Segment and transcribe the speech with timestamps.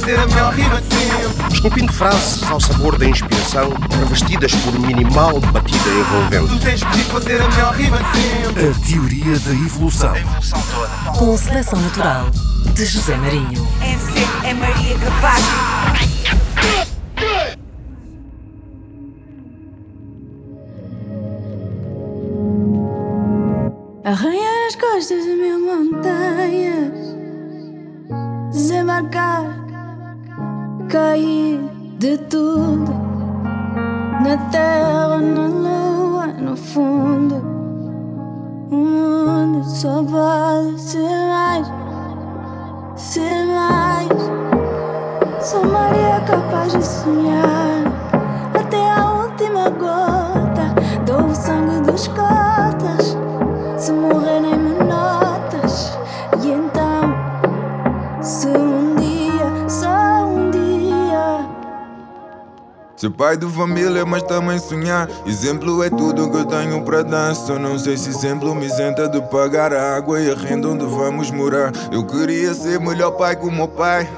[0.00, 1.54] fazer a melhor rima de sempre.
[1.54, 6.48] Esculpindo frases ao sabor da inspiração, revestidas por minimal batida envolvente.
[6.48, 8.70] Tu tens que fazer a melhor rima de sempre.
[8.70, 10.12] A teoria da evolução.
[10.12, 11.18] A evolução toda.
[11.18, 12.26] Com seleção natural
[12.74, 13.68] de José Marinho.
[13.80, 15.44] MC é Maria Capaz.
[24.04, 26.92] Arranhar as costas de mil montanhas,
[28.52, 29.63] desembarcar,
[30.94, 31.58] cair
[31.98, 32.94] de tudo,
[34.22, 37.34] na terra, na lua, no fundo.
[38.70, 41.66] O mundo só pode ser mais,
[42.94, 44.08] ser mais.
[45.40, 47.82] Sou Maria capaz de sonhar
[48.56, 50.74] até a última gota.
[51.04, 53.18] Dou o sangue dos cotas.
[53.76, 54.23] Se morrer
[63.04, 65.06] Ser pai de família, mas também sonhar.
[65.26, 67.34] Exemplo é tudo que eu tenho para dar.
[67.34, 70.86] Só não sei se exemplo me isenta de pagar a água e a renda onde
[70.86, 71.70] vamos morar.
[71.92, 74.08] Eu queria ser melhor pai que o meu pai.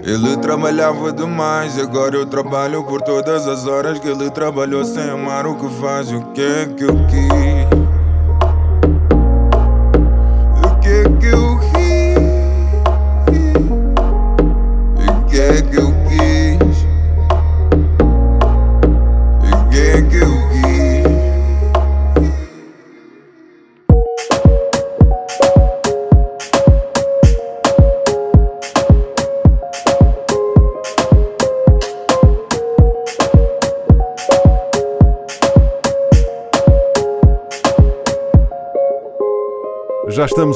[0.00, 5.44] Ele trabalhava demais, agora eu trabalho por todas as horas que ele trabalhou sem amar
[5.44, 6.12] o que faz.
[6.12, 7.85] O que é que eu quis?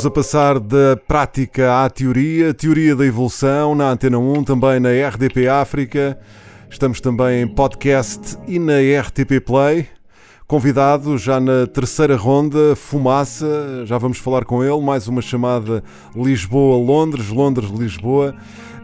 [0.00, 4.88] Estamos a passar da prática à teoria, teoria da evolução na Antena 1, também na
[4.88, 6.18] RDP África.
[6.70, 9.88] Estamos também em podcast e na RTP Play.
[10.46, 14.80] Convidado já na terceira ronda, Fumaça, já vamos falar com ele.
[14.80, 15.84] Mais uma chamada
[16.16, 18.34] Lisboa-Londres, Londres-Lisboa.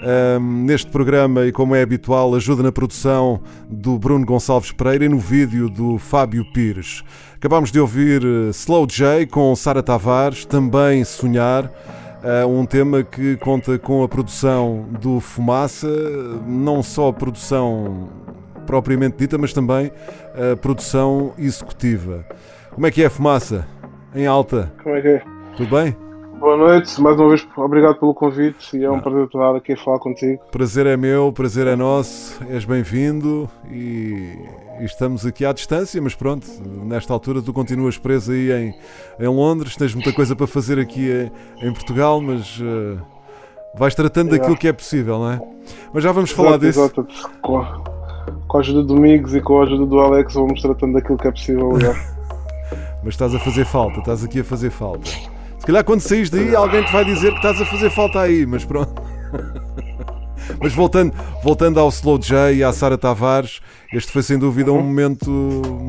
[0.03, 5.09] Ahm, neste programa, e como é habitual, ajuda na produção do Bruno Gonçalves Pereira e
[5.09, 7.03] no vídeo do Fábio Pires.
[7.47, 11.71] Acabámos de ouvir eh, Slow J com Sara Tavares, também Sonhar,
[12.25, 15.87] eh, um tema que conta com a produção do Fumaça,
[16.45, 18.09] não só a produção
[18.67, 19.93] propriamente dita, mas também
[20.35, 22.27] a produção executiva.
[22.75, 23.65] Como é que é a Fumaça?
[24.13, 24.73] Em alta?
[24.83, 25.23] Como é que é?
[25.57, 26.06] Tudo bem?
[26.39, 29.77] Boa noite, mais uma vez obrigado pelo convite e é um prazer estar aqui a
[29.77, 30.41] falar contigo.
[30.53, 34.37] Prazer é meu, prazer é nosso, és bem-vindo e,
[34.81, 36.47] e estamos aqui à distância, mas pronto,
[36.85, 38.75] nesta altura tu continuas preso aí em,
[39.19, 42.99] em Londres, tens muita coisa para fazer aqui em, em Portugal, mas eh,
[43.75, 44.39] vais tratando Yeah.
[44.43, 45.41] daquilo que é possível, não é?
[45.93, 47.19] Mas já vamos falar Exato, disso.
[47.27, 47.39] exato.
[47.41, 47.81] Com, a,
[48.47, 51.29] com a ajuda do Migos e com a ajuda do Alex vamos tratando daquilo que
[51.29, 51.71] é possível.
[53.03, 55.11] Mas estás a fazer falta, estás aqui a fazer falta.
[55.67, 58.47] Se calhar quando saís daí alguém te vai dizer que estás a fazer falta aí,
[58.47, 59.03] mas pronto.
[60.63, 61.13] Mas voltando,
[61.43, 63.61] voltando ao Slow J e à Sara Tavares,
[63.93, 65.29] este foi sem dúvida um momento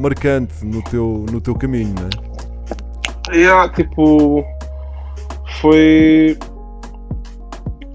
[0.01, 3.37] marcante no teu, no teu caminho, não é?
[3.37, 4.43] Yeah, tipo,
[5.61, 6.35] foi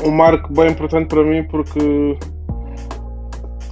[0.05, 2.17] um marco bem importante para mim porque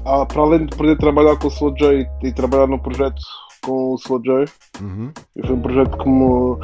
[0.04, 3.22] ah, para além de poder trabalhar com o Slow J e trabalhar no projeto
[3.60, 4.44] com o Slow J,
[4.80, 5.10] Uhum.
[5.36, 6.56] E foi um projeto que me.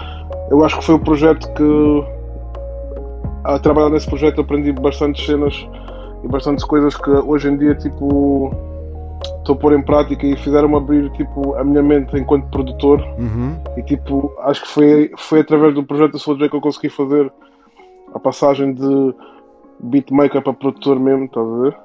[0.50, 2.16] Eu acho que foi um projeto que.
[3.44, 5.54] A trabalhar nesse projeto aprendi bastantes cenas
[6.24, 8.50] e bastantes coisas que hoje em dia, tipo.
[9.38, 13.56] Estou a pôr em prática e fizeram-me abrir tipo, a minha mente enquanto produtor Uhum.
[13.76, 17.32] e tipo, acho que foi, foi através do projeto do J que eu consegui fazer
[18.12, 19.14] a passagem de
[19.80, 21.76] beatmaker para produtor mesmo, estás a ver?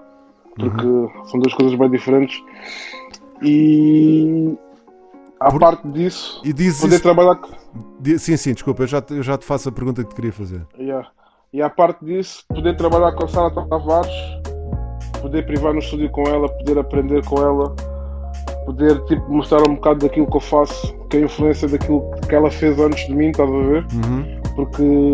[0.58, 2.42] Porque são duas coisas bem diferentes.
[3.44, 4.58] E
[5.41, 7.03] a Por- parte disso, E dizes poder isso.
[7.03, 7.40] trabalhar.
[8.19, 10.31] Sim, sim, desculpa, eu já, te- eu já te faço a pergunta que te queria
[10.34, 10.66] fazer.
[10.78, 11.07] Yeah.
[11.53, 14.12] E a parte disso, poder trabalhar com a Sara Tavares,
[15.21, 17.75] poder privar no estúdio com ela, poder aprender com ela,
[18.66, 22.33] poder tipo, mostrar um bocado daquilo que eu faço, que é a influência daquilo que
[22.36, 23.86] ela fez antes de mim, estás a ver?
[23.94, 24.42] Uhum.
[24.56, 25.12] Porque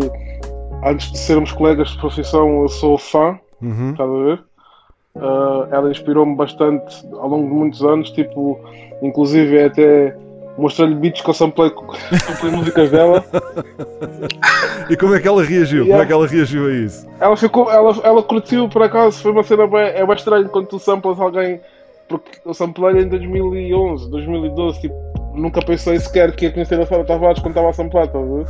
[0.84, 3.90] antes de sermos colegas de profissão, eu sou fã, Uhum.
[3.92, 4.44] estás a ver?
[5.16, 8.60] Ah, ela inspirou-me bastante ao longo de muitos anos, tipo,
[9.02, 10.16] inclusive até
[10.56, 11.70] mostrei-lhe beats que eu samplei,
[12.26, 13.24] samplei músicas dela.
[14.90, 15.86] E como é que ela reagiu?
[15.86, 17.06] Como é que ela reagiu a isso?
[17.20, 20.66] Ela ficou, ela, ela curtiu por acaso, foi uma cena bem, é bem estranho quando
[20.66, 21.60] tu samplas alguém,
[22.08, 24.94] porque eu samplei em 2011, 2012, tipo,
[25.34, 28.34] nunca pensei sequer que ia conhecer a Sara Tavares quando estava a samplar, estás a
[28.34, 28.46] ver?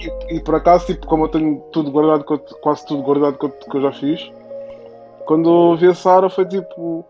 [0.00, 2.24] e, e por acaso, tipo, como eu tenho tudo guardado,
[2.60, 4.30] quase tudo guardado que eu, já fiz,
[5.26, 7.04] quando vi a Sara foi tipo.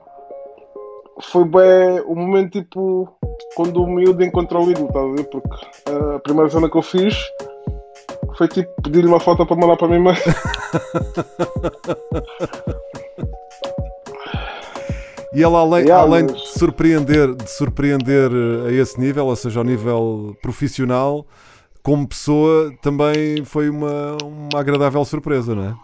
[1.22, 3.08] Foi bem o momento tipo.
[3.56, 5.25] Quando o miúdo encontrou o ídolo, estás a ver?
[5.25, 7.14] Porque eh, a primeira cena que eu fiz
[8.37, 10.14] foi tipo pedir-lhe uma foto para mandar para a minha mãe.
[15.32, 19.37] E ela, além, Yeah, além mas- de surpreender, de surpreender eh, a esse nível, ou
[19.37, 21.25] seja, ao nível profissional,
[21.84, 25.75] como pessoa, também foi uma, uma agradável surpresa, não é?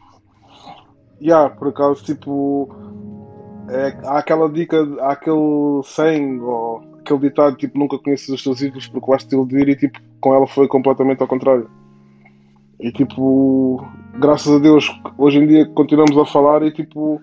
[1.22, 2.68] Yeah, por acaso, tipo,
[3.68, 8.60] é, há aquela dica, há aquele saying ou aquele ditado, tipo, nunca conheces os teus
[8.60, 11.68] ídolos porque vais te iludir e, tipo, com ela foi completamente ao contrário.
[12.80, 13.84] E, tipo,
[14.18, 17.20] graças a Deus, hoje em dia continuamos a falar e, tipo,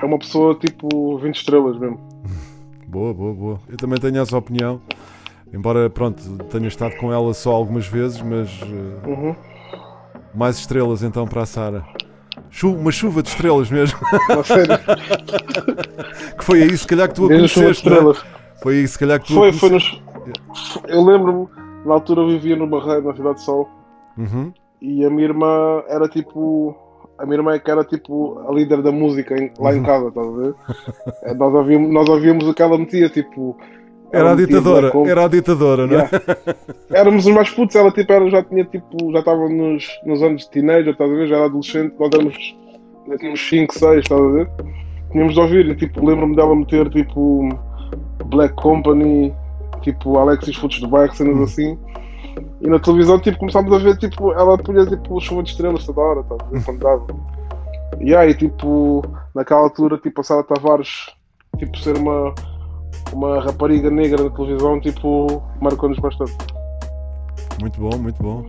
[0.00, 1.98] é uma pessoa, tipo, 20 estrelas mesmo.
[2.88, 3.60] Boa, boa, boa.
[3.68, 4.80] Eu também tenho essa opinião.
[5.52, 9.36] Embora, pronto, tenha estado com ela só algumas vezes, mas eh, Uhum.
[10.34, 11.84] mais estrelas então para a Sara.
[12.64, 13.98] Uma chuva de estrelas mesmo.
[16.38, 17.66] Que foi aí, se calhar, que tu a conheceste.
[17.88, 17.92] é?
[17.92, 18.24] estrelas.
[18.62, 20.02] Foi aí, se calhar, que tu Foi, a foi conheceste.
[20.48, 20.80] nos.
[20.88, 21.46] Eu lembro-me,
[21.86, 23.68] na altura eu vivia no Barreiro, na Cidade de Sol.
[24.16, 24.52] Uhum.
[24.80, 26.76] E a minha irmã era tipo.
[27.18, 29.76] A minha irmã é que era tipo a líder da música em- lá Uhum.
[29.76, 30.54] em casa, estás a ver?
[31.24, 33.56] Eh, nós, ouvíamos, nós ouvíamos o que ela metia, tipo.
[34.12, 36.08] Era a metia ditadora, Comp- era a ditadora, não é?
[36.90, 40.42] Éramos os mais putos, ela tipo, era, já tinha tipo, já estava nos, nos anos
[40.44, 41.28] de teenager, estás a ver?
[41.28, 42.56] Já era adolescente, nós éramos
[43.08, 44.50] já tínhamos 5, 6, estás a ver?
[45.12, 47.48] Tínhamos de ouvir, e tipo, lembro-me dela meter tipo
[48.26, 49.34] Black Company,
[49.82, 51.78] tipo Alexis Futos do Bairro, cenas assim.
[52.60, 56.00] E na televisão tipo, começámos a ver tipo, ela punha tipo chuva de estrelas toda
[56.00, 56.64] hora, estás a ver?
[56.64, 57.06] Quando dava.
[58.00, 59.02] E aí tipo,
[59.34, 61.10] naquela altura, tipo, a Sara Tavares,
[61.58, 62.34] tipo, ser uma,
[63.12, 66.36] uma rapariga negra na televisão, tipo, marcou-nos bastante.
[67.60, 68.44] Muito bom, muito bom.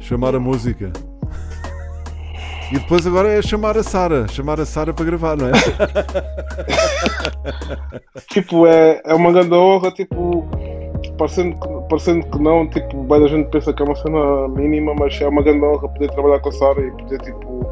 [0.00, 0.92] Chamar a música.
[2.70, 5.52] E depois agora é chamar a Sara, chamar a Sara para gravar, não é?
[8.28, 10.46] Tipo, é, é uma grande honra, tipo,
[11.16, 14.94] parecendo que, parecendo que não, tipo, bem a gente pensa que é uma cena mínima,
[14.94, 17.66] mas é uma grande honra poder trabalhar com a Sara e poder, tipo,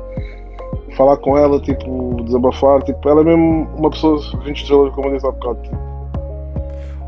[0.97, 5.09] falar com ela, tipo, desabafar, tipo, ela é mesmo uma pessoa de 20 estrelas, como
[5.09, 5.63] eu disse há bocado.
[5.63, 5.77] Tipo.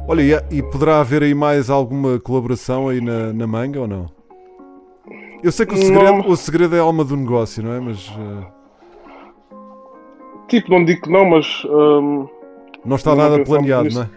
[0.06, 4.06] Olha, e, e poderá haver aí mais alguma colaboração aí na, na manga ou não?
[5.42, 6.28] Eu sei que o segredo, Não.
[6.28, 7.78] o segredo é a alma do negócio, não é?
[7.80, 8.46] Mas eh,
[10.48, 12.26] Tipo, não digo que não, mas hum,
[12.84, 13.98] não está nada planeado, nisso.
[13.98, 14.10] não é?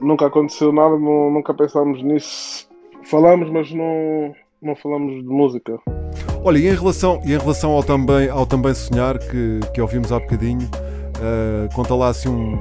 [0.00, 2.68] nunca aconteceu nada, nu- nunca pensámos nisso.
[3.02, 4.32] Falamos, mas não,
[4.62, 5.78] não falamos de música.
[6.44, 10.12] Olha, e em relação, e em relação ao, também, ao Também Sonhar, que, que ouvimos
[10.12, 10.68] há bocadinho,
[11.20, 12.58] eh, conta lá assim um-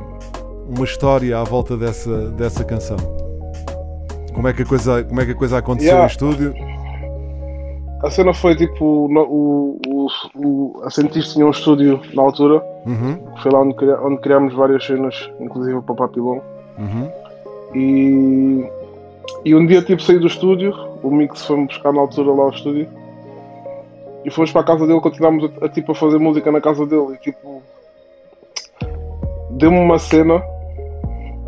[0.76, 2.98] uma história à volta dessa, dessa canção.
[4.34, 6.06] Como é, que a coisa, como é que a coisa aconteceu Yeah.
[6.06, 6.54] em estúdio?
[8.04, 12.62] A cena foi tipo, no- o, o, o, a Cientista tinha um estúdio na altura,
[12.86, 16.42] Uhum, foi lá onde, onde criámos várias cenas, inclusive para Papilão.
[16.78, 17.10] uhum.
[17.76, 18.70] E,
[19.44, 22.50] e um dia tipo saí do estúdio, o Mix foi-me buscar na altura lá ao
[22.50, 22.88] estúdio
[24.26, 26.86] e fomos para a casa dele, continuámos a, a, tipo, a fazer música na casa
[26.86, 27.62] dele e tipo
[29.52, 30.40] deu-me uma cena,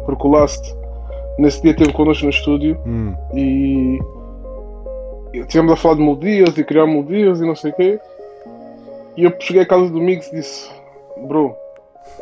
[0.05, 0.75] porque o Last
[1.37, 3.13] nesse dia esteve connosco no estúdio Hum.
[3.33, 3.99] e,
[5.33, 7.99] e tínhamos a falar de melodias e criar melodias e não sei o quê.
[9.15, 10.69] E eu cheguei à casa do Mix e disse,
[11.27, 11.53] bro,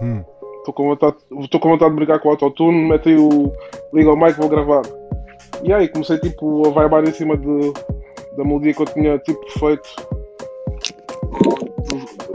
[0.01, 0.23] Hum.
[0.59, 3.51] estou com vontade, com vontade de brincar com o autotune, mete aí o.
[3.93, 4.81] liga o mic, vou gravar.
[5.63, 7.73] E aí comecei tipo a vibar em cima de,
[8.37, 9.89] da melodia que eu tinha tipo feito.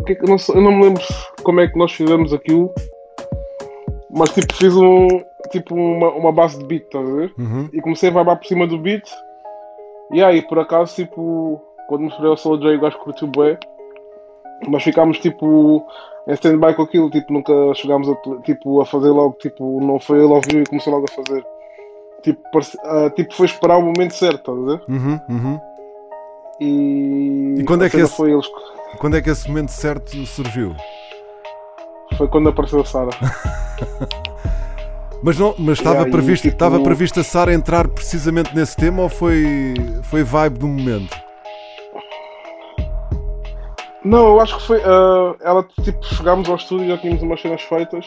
[0.06, 1.02] Que é que- eu, não sei- eu não me lembro
[1.44, 2.72] como é que nós fizemos aquilo,
[4.10, 5.06] mas tipo fiz um
[5.50, 7.32] tipo uma, uma base de beat, estás a ver?
[7.38, 7.68] Uhum.
[7.72, 9.08] E comecei a vibar por cima do beat.
[10.12, 13.56] E aí por acaso tipo quando mostrei ao Soul J o gajo curtiu bem.
[14.68, 15.84] Mas ficámos tipo
[16.28, 20.18] em stand-by com aquilo, tipo, nunca chegámos a, tipo, a fazer logo, tipo, não foi
[20.18, 21.44] ele ouviu e começou logo a fazer.
[22.22, 22.40] Tipo,
[22.84, 24.82] ah, tipo foi esperar o momento certo, estás a ver?
[24.88, 25.60] Uhum, uhum.
[26.60, 28.46] E, E quando é que esse- foi eles
[28.98, 30.74] Quando é que esse momento certo surgiu?
[32.16, 33.10] foi quando apareceu a Sara.
[35.24, 39.04] Mas, não, mas estava, e, previsto, tipo- estava previsto a Sara entrar precisamente nesse tema
[39.04, 41.16] ou foi, foi vibe do momento?
[44.04, 44.82] Não, eu acho que foi.
[44.84, 48.04] ah, ela, tipo, chegámos ao estúdio, já tínhamos umas cenas feitas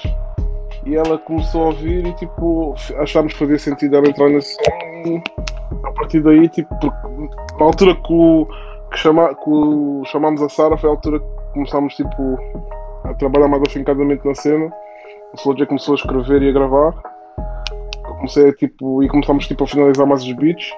[0.85, 4.61] e ela começou a ouvir e, tipo, achámos que fazia sentido ela entrar nesse som
[5.07, 5.21] e
[5.83, 6.69] a partir daí, tipo,
[7.59, 8.47] na altura que, o,
[8.91, 12.37] que, chama, que o- chamámos a Sara foi a altura que começámos, tipo,
[13.03, 14.71] a trabalhar mais afincadamente na cena.
[15.33, 16.93] O Soldier começou a escrever e a gravar.
[18.07, 20.71] Eu comecei, tipo, e começámos, tipo, a finalizar mais os beats.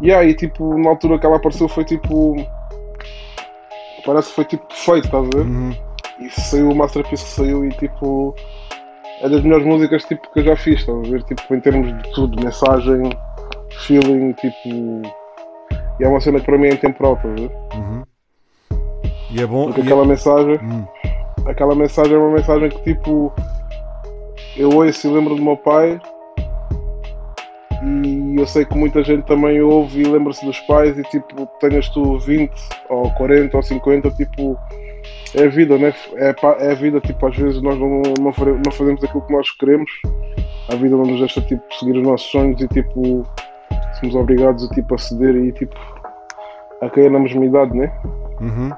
[0.00, 2.36] E tipo, na altura que ela apareceu foi tipo.
[4.06, 5.44] Parece que foi tipo perfeito, estás a ver?
[5.44, 5.76] Uhum.
[6.20, 8.34] E saiu o Masterpiece que saiu e tipo.
[9.20, 11.22] É das melhores músicas tipo, que eu já fiz, estás a ver?
[11.24, 13.10] Tipo, em termos de tudo, mensagem,
[13.86, 15.02] feeling, tipo.
[16.00, 17.50] E é uma cena que para mim é intemporal, estás a ver?
[17.74, 18.02] Uhum.
[19.30, 19.66] E é bom.
[19.66, 20.58] Porque é- aquela mensagem.
[20.62, 20.84] Hum.
[21.46, 23.32] Aquela mensagem é uma mensagem que tipo.
[24.56, 26.00] Eu ouço e lembro do meu pai.
[27.82, 31.88] E eu sei que muita gente também ouve e lembra-se dos pais e tipo, tenhas
[31.88, 32.50] tu 20
[32.88, 34.58] ou 40 ou 50, tipo,
[35.34, 35.94] é vida, né?
[36.16, 36.34] É,
[36.70, 38.32] é vida, tipo, às vezes nós não, não,
[38.64, 39.90] não fazemos aquilo que nós queremos,
[40.68, 43.24] a vida não nos deixa tipo, seguir os nossos sonhos e tipo,
[44.00, 45.74] somos obrigados a, tipo, ceder e tipo,
[46.80, 47.92] a cair na mesma idade, né?
[48.40, 48.70] Uhum.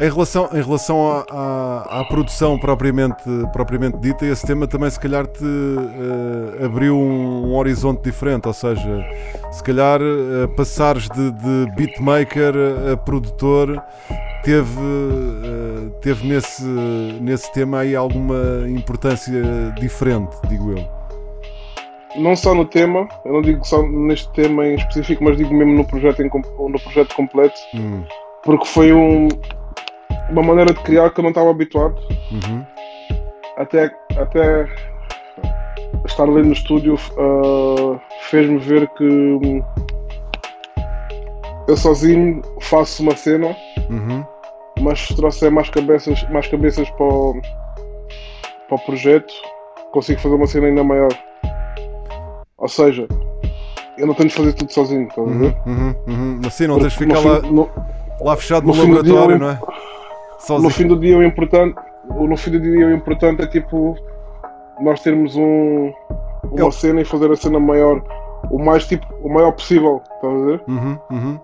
[0.00, 3.22] Em relação, em relação à, à- à produção propriamente,
[3.52, 8.52] propriamente dita, esse tema também se calhar te eh, abriu um, um horizonte diferente, ou
[8.52, 9.04] seja,
[9.52, 12.54] se calhar eh, passares de, de beatmaker
[12.92, 13.80] a produtor
[14.42, 16.64] teve, eh, teve nesse,
[17.20, 19.40] nesse tema aí alguma importância
[19.78, 20.84] diferente, digo eu.
[22.20, 25.72] não só no tema, eu não digo só neste tema em específico, mas digo mesmo
[25.74, 26.28] no projeto, em,
[26.68, 28.02] no projeto completo, Hum,
[28.42, 29.28] porque foi um-
[30.30, 31.96] uma maneira de criar que eu não estava habituado,
[32.32, 32.64] uhum,
[33.56, 34.66] até, até
[36.06, 39.62] estar ali no estúdio ah, fez-me ver que
[41.68, 43.56] eu sozinho faço uma cena,
[43.90, 44.24] uhum,
[44.80, 47.40] mas se trouxer mais cabeças, mais cabeças para o,
[48.68, 49.32] para o projeto,
[49.92, 51.08] consigo fazer uma cena ainda maior.
[52.58, 53.06] Ou seja,
[53.98, 55.56] eu não tenho de fazer tudo sozinho, estás a ver?
[55.66, 56.40] uhum, uhum, uhum.
[56.46, 57.40] Assim não tens de ficar lá,
[58.20, 59.58] lá fechado no no dia, laboratório, eu- não é?
[60.48, 60.70] No Sozinho.
[60.70, 61.76] fim do dia o importante
[62.10, 63.96] no fim do dia o importante é tipo
[64.80, 65.92] nós termos um
[66.44, 68.02] uma Eu- cena e fazer a cena maior
[68.50, 71.38] o mais tipo o maior possível estás a ver Uhum, uhum.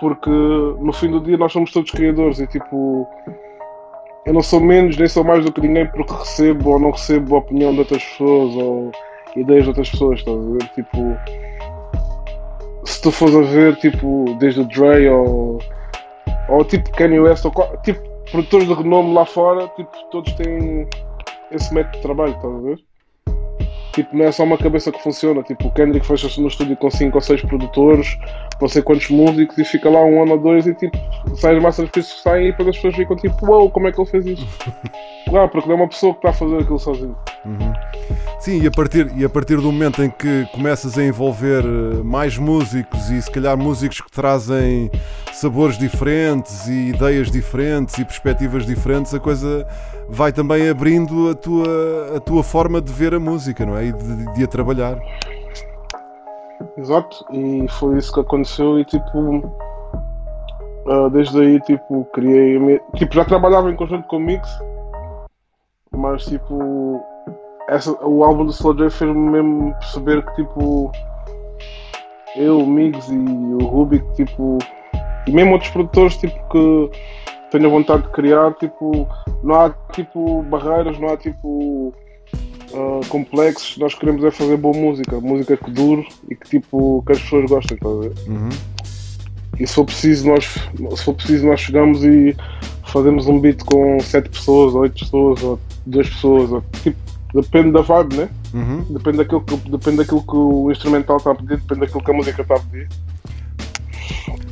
[0.00, 3.06] porque no fim do dia nós somos todos criadores e tipo
[4.26, 7.36] eu não sou menos nem sou mais do que ninguém porque recebo ou não recebo
[7.36, 8.90] a opinião de outras pessoas ou
[9.36, 11.16] ideias de outras pessoas estás a ver tipo
[12.84, 15.58] se tu fores a ver tipo desde o Dre ou
[16.48, 20.88] ou tipo Kanye West ou tipo produtores de renome lá fora tipo todos têm
[21.50, 22.93] esse método de trabalho estás a ver
[23.94, 25.42] Tipo, não é só uma cabeça que funciona.
[25.44, 28.18] Tipo, o Kendrick fecha-se no estúdio com 5 ou 6 produtores,
[28.60, 30.98] não sei quantos músicos, e fica lá um ano ou dois e tipo,
[31.36, 34.00] sai as masterpieces que saem e depois as pessoas ficam tipo, uau, como é que
[34.00, 34.48] ele fez isso?
[35.28, 37.16] Claro, porque não é uma pessoa que está a fazer aquilo sozinho.
[37.44, 37.72] Uhum.
[38.40, 42.02] Sim, e a, partir, e a partir do momento em que começas a envolver eh,
[42.02, 44.90] mais músicos e se calhar músicos que trazem
[45.32, 49.66] sabores diferentes e ideias diferentes e perspectivas diferentes, a coisa
[50.08, 53.86] vai também abrindo a tua, a tua forma de ver a música, não é?
[53.86, 54.98] E de, de a trabalhar.
[56.76, 59.42] Exato, e foi isso que aconteceu e tipo,
[60.88, 64.48] ah, desde aí tipo, criei, minha- tipo, já trabalhava em conjunto com o Mix,
[65.92, 67.00] mas tipo,
[67.68, 70.90] essa, o álbum do Slow J fez-me mesmo perceber que tipo,
[72.36, 74.58] eu, o Mix e o Rubik, tipo,
[75.26, 76.90] e mesmo outros produtores tipo que
[77.54, 79.08] tenho vontade de criar, tipo,
[79.42, 81.94] não há tipo barreiras, não há tipo
[82.72, 87.12] uh, complexos, nós queremos é fazer boa música, música que dure e que tipo que
[87.12, 88.12] as pessoas gostem, tá a ver?
[88.26, 88.48] Uhum.
[89.60, 92.36] E se for preciso nós se for preciso nós chegamos e
[92.86, 96.98] fazemos um beat com sete pessoas, oito pessoas, ou duas pessoas, ou, tipo,
[97.32, 98.28] depende da vibe, né?
[98.52, 98.84] Uhum.
[98.90, 102.14] Depende daquilo que, depende daquilo que o instrumental está a pedir, depende daquilo que a
[102.14, 102.88] música está a pedir.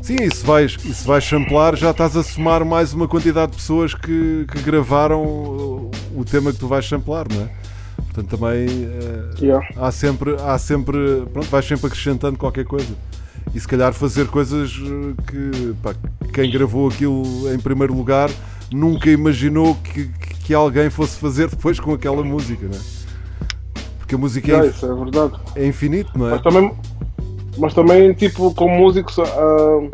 [0.02, 3.52] Sim, e se vais, e se vais samplar, já estás a somar mais uma quantidade
[3.52, 7.48] de pessoas que, que gravaram o, o tema que tu vais samplar, não é?
[8.12, 9.66] Portanto, também eh, Yeah.
[9.76, 10.98] há sempre, há sempre,
[11.32, 12.92] pronto, vais sempre acrescentando qualquer coisa.
[13.54, 15.94] E se calhar fazer coisas eh, que pá,
[16.32, 17.22] quem gravou aquilo
[17.54, 18.28] em primeiro lugar
[18.72, 20.08] nunca imaginou que,
[20.44, 22.80] que, alguém fosse fazer depois com aquela música, não é?
[23.98, 25.32] Porque a música é, Yeah, inf- é verdade.
[25.56, 26.30] é infinito, não é?
[26.32, 26.72] Mas também,
[27.58, 29.88] mas também tipo, como músicos, ah,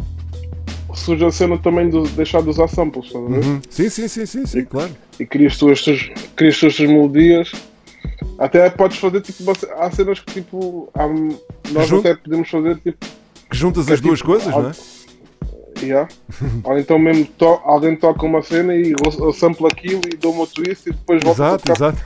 [0.94, 3.44] surge a cena também de deixar de usar samples, a ver?
[3.44, 3.60] Uhum.
[3.70, 4.90] Sim, sim, sim, sim, sim, claro.
[5.18, 7.52] e crias tu as tuas, crias tu as tuas melodias.
[8.38, 9.44] Até podes fazer tipo,
[9.76, 11.08] há cenas que tipo, há-
[11.72, 13.04] nós até podemos fazer tipo,
[13.50, 14.72] Que juntas É as duas tipo, coisas, não é?
[15.84, 16.08] yeah.
[16.64, 20.32] ou então mesmo to- alguém toca uma cena e eu, eu samplo aquilo e dou
[20.32, 21.76] uma twist e depois volto a Exato, tocar.
[21.92, 22.04] exato.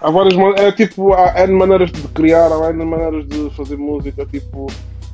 [0.00, 4.26] Há várias é tipo, há N maneiras de criar, há N maneiras de fazer música,
[4.26, 4.66] tipo,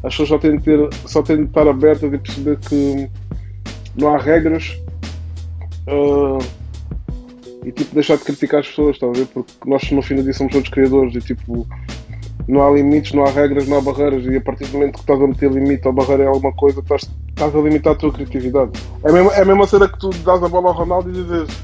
[0.03, 3.09] as pessoas só têm de ter, só têm de estar abertas e perceber que
[3.97, 4.77] não há regras
[5.87, 6.39] ah,
[7.65, 9.27] e tipo deixar de criticar as pessoas, estás a ver?
[9.27, 11.67] Porque nós no fim do dia somos todos criadores e tipo
[12.49, 15.01] não há limites, não há regras, não há barreiras e a partir do momento que
[15.01, 18.13] estás a meter limite ou barreira em alguma coisa, estás, estás a limitar a tua
[18.13, 18.73] criatividade.
[19.05, 21.13] É a, mesma, é a mesma cena que tu dás a bola ao Ronaldo e
[21.13, 21.63] dizes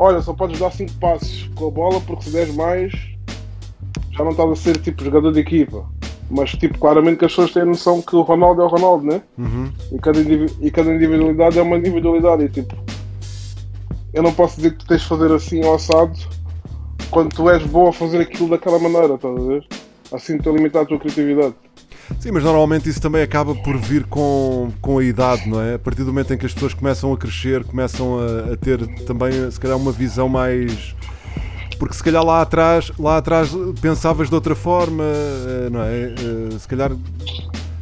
[0.00, 2.90] olha, só podes dar 5 passos com a bola porque se deres mais
[4.10, 5.86] já não estás a ser tipo jogador de equipa.
[6.30, 9.04] Mas tipo, claramente que as pessoas têm a noção que o Ronaldo é o Ronaldo,
[9.04, 9.20] né?
[9.36, 9.70] Uhum.
[9.92, 12.44] E cada, e cada individualidade é uma individualidade.
[12.44, 12.74] E tipo,
[14.14, 16.16] eu não posso dizer que tu tens de fazer assim ao assado
[17.10, 19.66] quando tu és bom a fazer aquilo daquela maneira, estás a ver?
[20.12, 21.54] Assim tu a limitar a tua criatividade.
[22.18, 25.74] Sim, mas normalmente isso também acaba por vir com, com a idade, não é?
[25.74, 28.86] A partir do momento em que as pessoas começam a crescer, começam a, a ter
[29.04, 30.94] também, se calhar, uma visão mais.
[31.78, 33.50] Porque se calhar lá atrás, lá atrás
[33.80, 36.14] pensavas de outra forma, eh, não é?
[36.14, 36.92] Eh, Se calhar.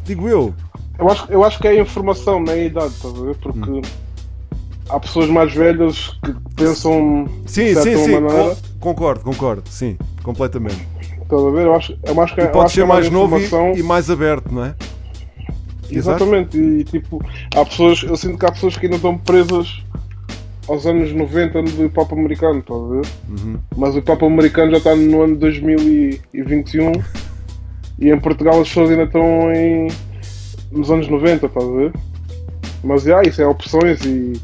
[0.04, 0.54] Digo eu.
[0.98, 3.34] Eu acho, eu acho que é a informação, não é a idade, estás a ver?
[3.36, 3.82] Porque Hum.
[4.88, 8.20] há pessoas mais velhas que pensam Sim, de certa sim, sim.
[8.20, 8.54] maneira.
[8.54, 9.62] con- Concordo, concordo.
[9.68, 10.86] Sim, completamente.
[11.28, 11.66] Estás a ver?
[11.66, 13.74] Eu acho, eu acho que, E eu pode ser é mais novo informação.
[13.76, 14.74] e, e mais aberto, não é?
[15.90, 17.22] Exatamente, e tipo,
[17.54, 19.82] há pessoas, eu sinto que há pessoas que ainda estão presas
[20.66, 23.06] aos anos 90 do hip hop americano, estás a ver?
[23.28, 23.58] Uhum.
[23.76, 26.92] Mas o hip hop americano já está no ano 2021
[27.98, 29.88] e em Portugal as pessoas ainda estão em,
[30.70, 31.92] nos anos 90, estás a ver?
[32.84, 34.40] Mas já, isso é opções e,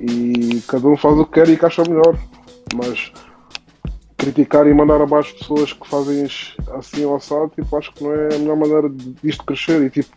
[0.00, 2.16] e cada um faz o que quer e que acha melhor.
[2.74, 3.12] Mas
[4.18, 6.26] criticar e mandar abaixo pessoas que fazem
[6.76, 8.90] assim ao assado, tipo, acho que não é a melhor maneira
[9.22, 10.10] disto crescer e tipo,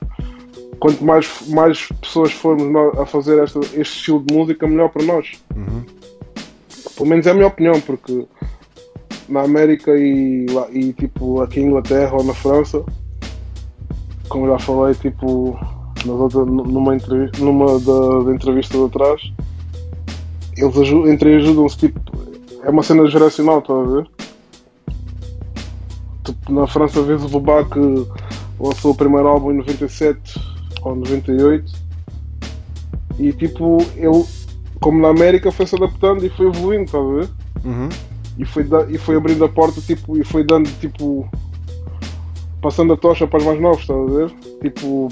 [0.79, 5.39] quanto mais, mais pessoas formos a fazer esta, este estilo de música, melhor para nós.
[5.55, 5.83] Uhum.
[6.97, 8.25] Pelo menos é a minha opinião, porque
[9.29, 12.83] na América e, e tipo aqui em Inglaterra ou na França,
[14.27, 15.57] como já falei, tipo
[16.07, 19.33] outras, numa, entrevista, numa da, da entrevista de atrás,
[20.57, 22.30] eles ajudam-se tipo.
[22.63, 24.07] É uma cena geracional, estás a ver?
[26.23, 27.79] Tipo, na França vês o Bobá que
[28.59, 30.39] lançou o primeiro álbum em 97
[30.83, 31.71] ou 98
[33.19, 34.23] e tipo ele
[34.79, 37.29] como na América foi se adaptando e foi evoluindo, estás a ver?
[37.65, 37.89] Uhum.
[38.37, 41.27] E foi, da- e foi abrindo a porta tipo, e foi dando tipo
[42.61, 44.31] passando a tocha para os mais novos, estás a ver?
[44.61, 45.09] Tipo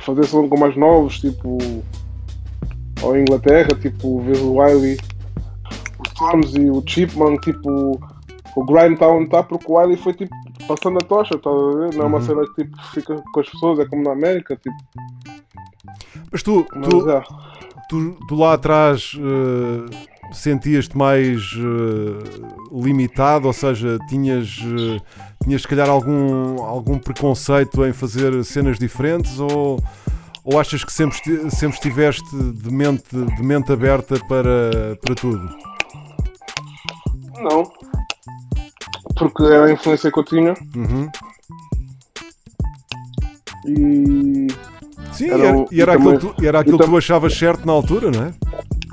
[0.00, 1.58] fazer som com mais novos, tipo
[3.02, 4.96] ou Inglaterra, tipo vês o Wiley,
[6.56, 7.98] e o Chipman, tipo
[8.56, 10.34] o onde está porque o Wiley foi tipo
[10.66, 11.94] passando a tocha, estás a ver?
[11.94, 12.24] Não é uma Uhum.
[12.24, 14.76] cena que tipo, fica com as pessoas, é como na América, tipo,
[16.32, 17.22] Mas tu, mas tu, é.
[17.88, 19.96] tu, tu lá atrás eh,
[20.32, 25.00] sentias-te mais eh, limitado, ou seja, tinhas, eh,
[25.42, 29.80] tinhas se calhar algum, algum preconceito em fazer cenas diferentes ou,
[30.44, 31.18] ou achas que sempre,
[31.50, 35.48] sempre estiveste de mente, de mente aberta para, para tudo?
[37.42, 37.70] Não.
[39.16, 41.08] Porque era a influência que eu tinha Uhum.
[43.66, 44.46] e,
[45.12, 47.34] Sim, Era o- e era e aquilo, também- que tu- era aquilo que tu achavas
[47.36, 48.32] certo na altura, não é?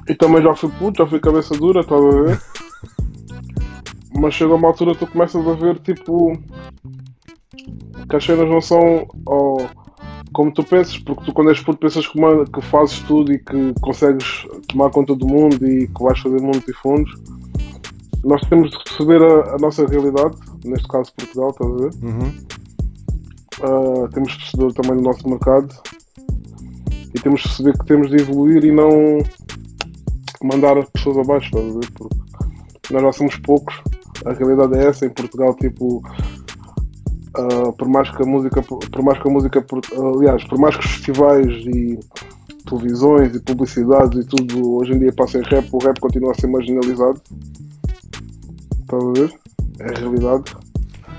[0.09, 2.41] e também já fui puto, já fui cabeça dura, estás a ver?
[4.19, 6.33] Mas chega uma altura tu começas a ver tipo
[8.09, 9.57] que as cenas não são ó,
[10.33, 12.19] como tu pensas, porque tu quando és puto pensas que,
[12.53, 16.67] que fazes tudo e que consegues tomar conta do mundo e que vais fazer mundos
[16.67, 17.11] e fundos.
[18.23, 21.91] Nós temos de perceber a, a nossa realidade, neste caso Portugal, estás a ver?
[22.03, 22.33] Uhum.
[23.59, 25.73] Uh, temos de perceber também do nosso mercado
[27.15, 28.89] e temos de perceber que temos de evoluir e não
[30.43, 31.91] mandar as pessoas abaixo, estás a ver?
[31.93, 33.75] Porque nós já somos poucos,
[34.25, 35.97] a realidade é essa, em Portugal tipo
[37.37, 39.81] uh, por mais que a música por mais que a música por-
[40.15, 41.99] aliás, por mais que os festivais e
[42.69, 46.47] televisões e publicidades e tudo hoje em dia passem rap, o rap continua a ser
[46.47, 47.19] marginalizado.
[48.87, 49.33] Estás a ver?
[49.79, 50.43] É a realidade.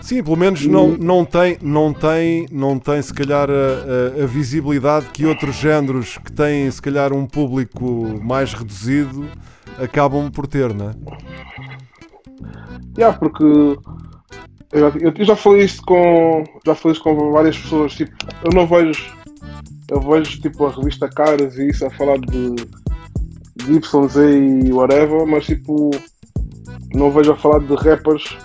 [0.00, 4.26] Sim, pelo menos não, não, tem, não, tem, não tem se calhar a, a- a
[4.26, 7.84] visibilidade que outros géneros que têm se calhar um público
[8.22, 9.26] mais reduzido
[9.78, 10.94] acabam por ter, não é?
[12.96, 13.78] Yeah, porque eu
[14.80, 16.44] já, eu- eu já falei isto com.
[16.64, 18.12] Já falei isto com várias pessoas, tipo,
[18.44, 19.12] eu não vejo.
[19.90, 24.16] Eu vejo tipo a revista Caras e isso a falar de, de YZ
[24.66, 25.90] e whatever, mas tipo
[26.94, 28.36] não vejo a falar de rappers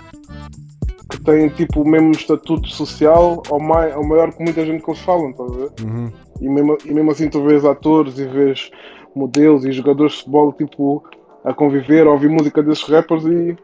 [1.10, 4.89] que têm tipo o mesmo estatuto social ou, mai, ou maior que muita gente que
[4.89, 5.69] eles falam, estás a ver?
[5.84, 6.12] Uhum.
[6.41, 8.71] E mesmo, e mesmo assim tu vês atores e vês
[9.15, 11.03] modelos e jogadores de futebol tipo
[11.43, 13.56] a conviver, a ouvir música desses rappers e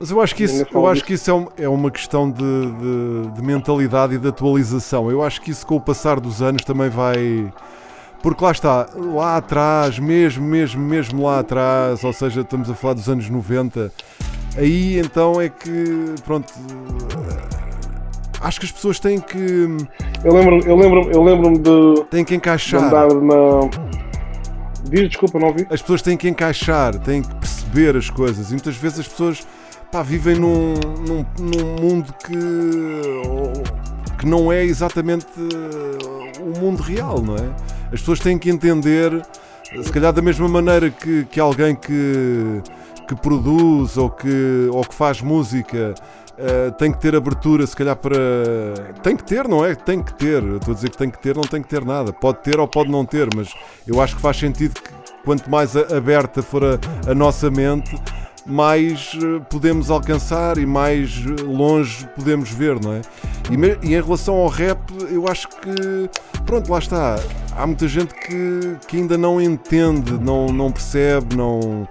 [0.00, 2.42] Mas eu acho que isso, eu acho que isso é, um- é uma questão de,
[2.42, 5.10] de- de mentalidade e de atualização.
[5.10, 7.50] Eu acho que isso com o passar dos anos também vai.
[8.22, 12.94] Porque lá está, lá atrás, mesmo, mesmo, mesmo lá atrás, ou seja, estamos a falar
[12.94, 13.92] dos anos 90,
[14.56, 16.52] aí então é que, pronto,
[18.40, 19.68] acho que as pessoas têm que,
[20.24, 22.82] Eu lembro, eu lembro, eu lembro-me de, têm que encaixar.
[22.82, 23.68] andar na.
[24.88, 25.66] Diz, desculpa, não ouvi.
[25.70, 28.48] As pessoas têm que encaixar, têm que perceber as coisas.
[28.48, 29.46] E muitas vezes as pessoas
[29.90, 30.74] pá, vivem num,
[31.06, 32.36] num, num mundo que,
[34.18, 37.75] que não é exatamente eh, o mundo real, não é?
[37.92, 39.22] As pessoas têm que entender,
[39.82, 42.62] se calhar da mesma maneira que, que alguém que,
[43.08, 45.94] que produz ou que, ou que faz música.
[46.38, 48.16] eh, tem que ter abertura, se calhar para.
[49.02, 49.74] Tem que ter, não é?
[49.74, 50.42] Tem que ter.
[50.42, 52.12] Eu Estou a dizer que tem que ter, não tem que ter nada.
[52.12, 53.48] Pode ter ou pode não ter, mas
[53.86, 54.90] eu acho que faz sentido que
[55.24, 57.96] quanto mais aberta for a, a nossa mente,
[58.46, 63.00] mais eh, podemos alcançar e mais eh, longe podemos ver, não é?
[63.50, 64.78] E, e em relação ao rap,
[65.10, 66.08] eu acho que,
[66.44, 67.18] pronto, lá está.
[67.56, 71.88] Há muita gente que, que ainda não entende, não, não percebe, não.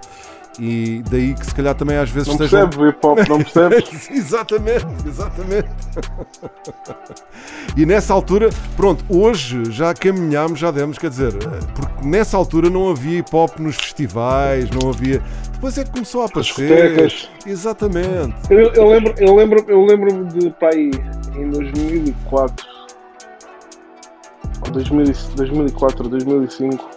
[0.58, 3.38] E daí que se calhar também às vezes Não estejam- percebes o hip hop, não
[3.42, 4.08] percebes?
[4.10, 5.68] exatamente, exatamente.
[7.76, 11.34] e nessa altura, pronto, hoje já caminhámos, já demos, quer dizer,
[11.74, 15.22] porque nessa altura não havia hip hop nos festivais, não havia.
[15.56, 16.66] Depois é que começou a aparecer.
[16.66, 17.30] discotecas.
[17.46, 18.34] Exatamente.
[18.50, 20.90] Eu, eu lembro, eu lembro, eu lembro de aí
[21.34, 22.66] em 2004,
[24.66, 26.90] ou 2000, 2004, 2005,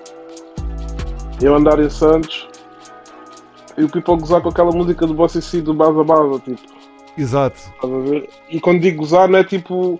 [1.42, 2.48] eu andar em Santos
[3.78, 6.62] e o people gozar com aquela música do Bossy C do Baza Baza, tipo,
[7.18, 7.60] Exato.
[8.50, 10.00] E quando digo gozar não é tipo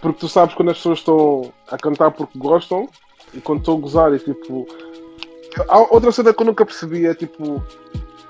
[0.00, 2.88] porque tu sabes quando as pessoas estão a cantar porque gostam
[3.34, 4.66] e quando estou a gozar é tipo.
[5.68, 7.62] Há outra cena que eu nunca percebi é tipo.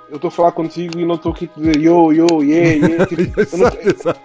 [0.09, 3.07] Eu estou a falar contigo e não estou aqui a dizer yo, yo, yeah, yeah.
[3.11, 4.17] Tipo, eu, nunca,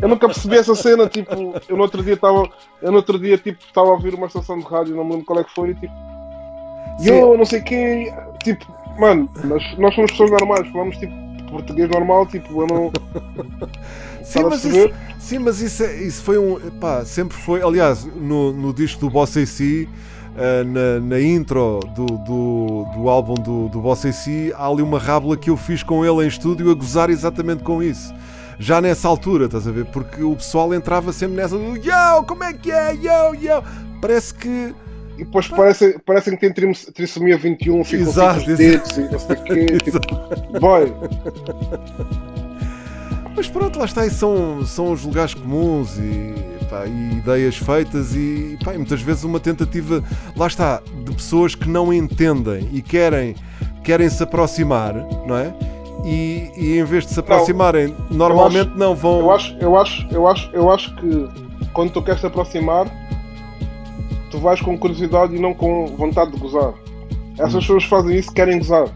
[0.00, 1.32] eu nunca percebi essa cena, tipo,
[1.68, 2.48] eu no outro dia estava.
[2.80, 5.26] Eu no outro dia tipo estava a ouvir uma estação de rádio, não me lembro
[5.26, 5.92] qual é que foi, e tipo.
[7.00, 8.12] Yo, não sei quem.
[8.42, 8.64] Tipo,
[8.98, 11.12] mano, nós, nós somos pessoas normais, falamos tipo
[11.50, 12.92] português normal, tipo, eu não.
[14.22, 16.58] Sim, mas isso, sim, mas isso, é- isso foi um.
[16.78, 17.62] Pá, sempre foi.
[17.62, 19.88] Aliás, no, no disco do Boss AC,
[20.36, 24.98] eh, na, na intro do, do, do álbum do, do Boss AC, há ali uma
[24.98, 28.12] rábula que eu fiz com ele em estúdio a gozar exatamente com isso.
[28.58, 29.84] Já nessa altura, estás a ver?
[29.86, 32.92] Porque o pessoal entrava sempre nessa do Yo, como é que é?
[32.94, 33.62] Yo, yo.
[34.00, 34.74] Parece que.
[35.16, 39.00] E depois parece, parecem que tem tris- trissomia 21, ficam Exato, tipo os dedos e
[39.02, 39.66] não sei o quê.
[39.82, 40.92] Tipo, boy,
[43.36, 46.34] Mas pronto, lá está, e são, são os lugares comuns e,
[46.68, 50.02] pá, e ideias feitas e, pá, e muitas vezes uma tentativa,
[50.36, 53.34] lá está, de pessoas que não entendem e querem,
[53.82, 54.94] querem se aproximar,
[55.26, 55.54] não é?
[56.04, 59.20] E, e em vez de se aproximarem, normalmente não vão.
[59.20, 61.28] eu acho, eu acho, eu acho, eu acho que
[61.72, 62.86] quando tu queres te aproximar,
[64.30, 66.72] tu vais com curiosidade e não com vontade de gozar.
[67.38, 67.58] Essas Hum.
[67.60, 68.86] pessoas fazem isso querem gozar.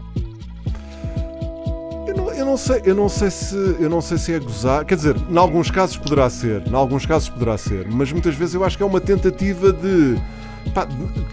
[2.53, 4.85] Não, sei, eu não sei se eu não sei se é gozar.
[4.85, 8.53] Quer dizer, em alguns casos poderá ser, em alguns casos poderá ser, mas muitas vezes
[8.53, 10.21] eu acho que é uma tentativa de,
[10.71, 10.87] pá,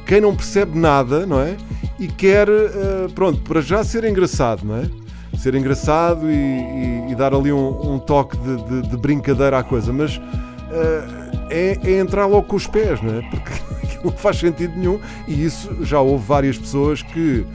[0.07, 1.59] quem não percebe nada, não é?
[1.99, 4.89] E quer, eh, pronto, para já ser engraçado, não é?
[5.39, 9.63] Ser engraçado e, e- e dar ali um, um toque de, de- de brincadeira à
[9.63, 10.19] coisa, mas
[10.73, 11.05] eh,
[11.51, 13.21] é, é entrar logo com os pés, não é?
[13.29, 13.53] Porque
[14.05, 15.01] não faz sentido nenhum.
[15.27, 17.47] E isso já houve várias pessoas que.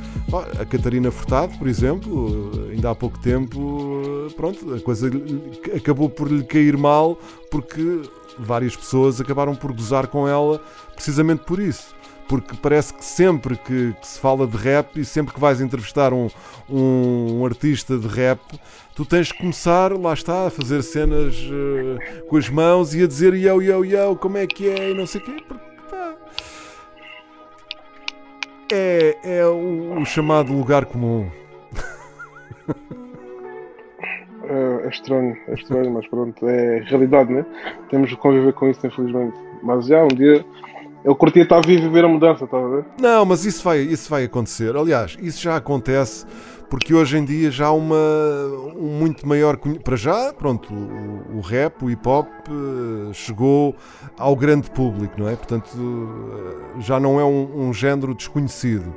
[0.60, 5.10] A Catarina Furtado, por exemplo, ainda há pouco tempo, pronto, a coisa
[5.76, 7.18] acabou por lhe cair mal
[7.50, 8.02] porque
[8.38, 10.62] várias pessoas acabaram por gozar com ela
[10.94, 11.96] precisamente por isso.
[12.28, 16.12] Porque parece que sempre que, que se fala de rap e sempre que vais entrevistar
[16.12, 16.28] um,
[16.68, 18.42] um, um artista de rap,
[18.96, 23.08] tu tens que começar, lá está, a fazer cenas eh, com as mãos e a
[23.08, 25.44] dizer yo, yo, yo, como é que é e não sei o quê.
[25.48, 25.75] Porque,
[28.76, 31.30] é, é o, o chamado lugar comum.
[34.48, 37.44] É, é estranho, é estranho, mas pronto, é realidade, né?
[37.90, 39.36] Temos de conviver com isso, infelizmente.
[39.64, 40.46] Mas já um dia
[41.04, 42.86] eu curtia estar vivo e viver a mudança, estás a ver?
[43.02, 44.76] Não, mas isso vai, isso vai acontecer.
[44.76, 46.26] Aliás, isso já acontece
[46.70, 47.96] porque hoje em dia já há uma,
[48.76, 49.58] um muito maior.
[49.84, 53.76] Para já, pronto, o, o rap, o hip hop eh, chegou
[54.18, 55.36] ao grande público, não é?
[55.36, 58.94] Portanto, eh, já não é um, um género desconhecido.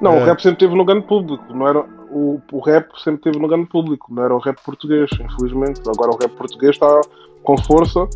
[0.00, 0.22] Não, É.
[0.22, 3.48] o rap sempre teve no grande público, não era o, o rap sempre teve no
[3.48, 5.80] grande público, não era o rap português, infelizmente.
[5.88, 7.00] Agora o rap português está
[7.42, 8.08] com força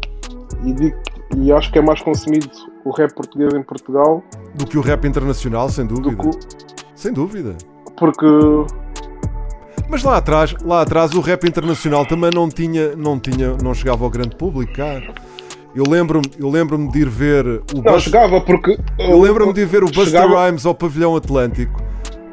[0.65, 0.97] e, digo-
[1.37, 2.49] e acho que é mais consumido
[2.85, 4.23] o rap português em Portugal
[4.55, 6.17] Do que o rap internacional, sem dúvida.
[6.23, 6.31] que
[6.95, 7.57] Sem dúvida.
[7.99, 8.27] Porque
[9.89, 14.05] Mas lá atrás, lá atrás o rap internacional também não tinha, não tinha, não chegava
[14.05, 15.01] ao grande público cá.
[15.75, 19.61] Eu lembro-me, eu lembro-me de ir ver o não Bus- chegava porque Eu lembro-me de
[19.61, 21.83] ir ver o Buster chegava- Rhymes ao Pavilhão Atlântico.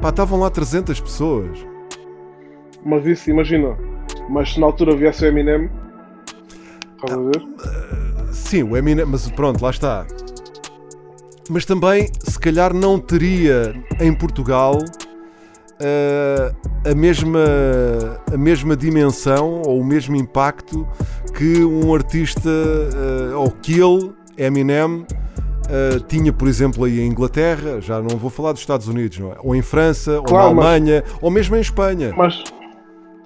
[0.00, 1.50] Pá, estavam lá 300 pessoas.
[2.84, 3.76] Mas isso, imagina,
[4.30, 5.70] mas se na altura viesse o Eminem,
[6.96, 8.32] Estás a ver?
[8.32, 10.06] Sim, o Eminem, mas pronto, lá está.
[11.50, 14.78] Mas também, se calhar, não teria em Portugal
[15.80, 17.40] uh, a, mesma,
[18.32, 20.86] a mesma dimensão ou o mesmo impacto
[21.34, 25.06] que um artista uh, ou que ele, Eminem,
[25.64, 29.38] Uh, tinha, por exemplo, aí em Inglaterra, já não vou falar dos Estados Unidos, é?
[29.42, 32.12] ou em França, claro, ou na Alemanha, mas, ou mesmo em Espanha.
[32.14, 32.44] Mas,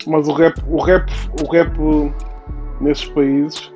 [0.06, 1.10] mas o rap, o rap,
[1.42, 1.76] o rap
[2.80, 3.72] nesses países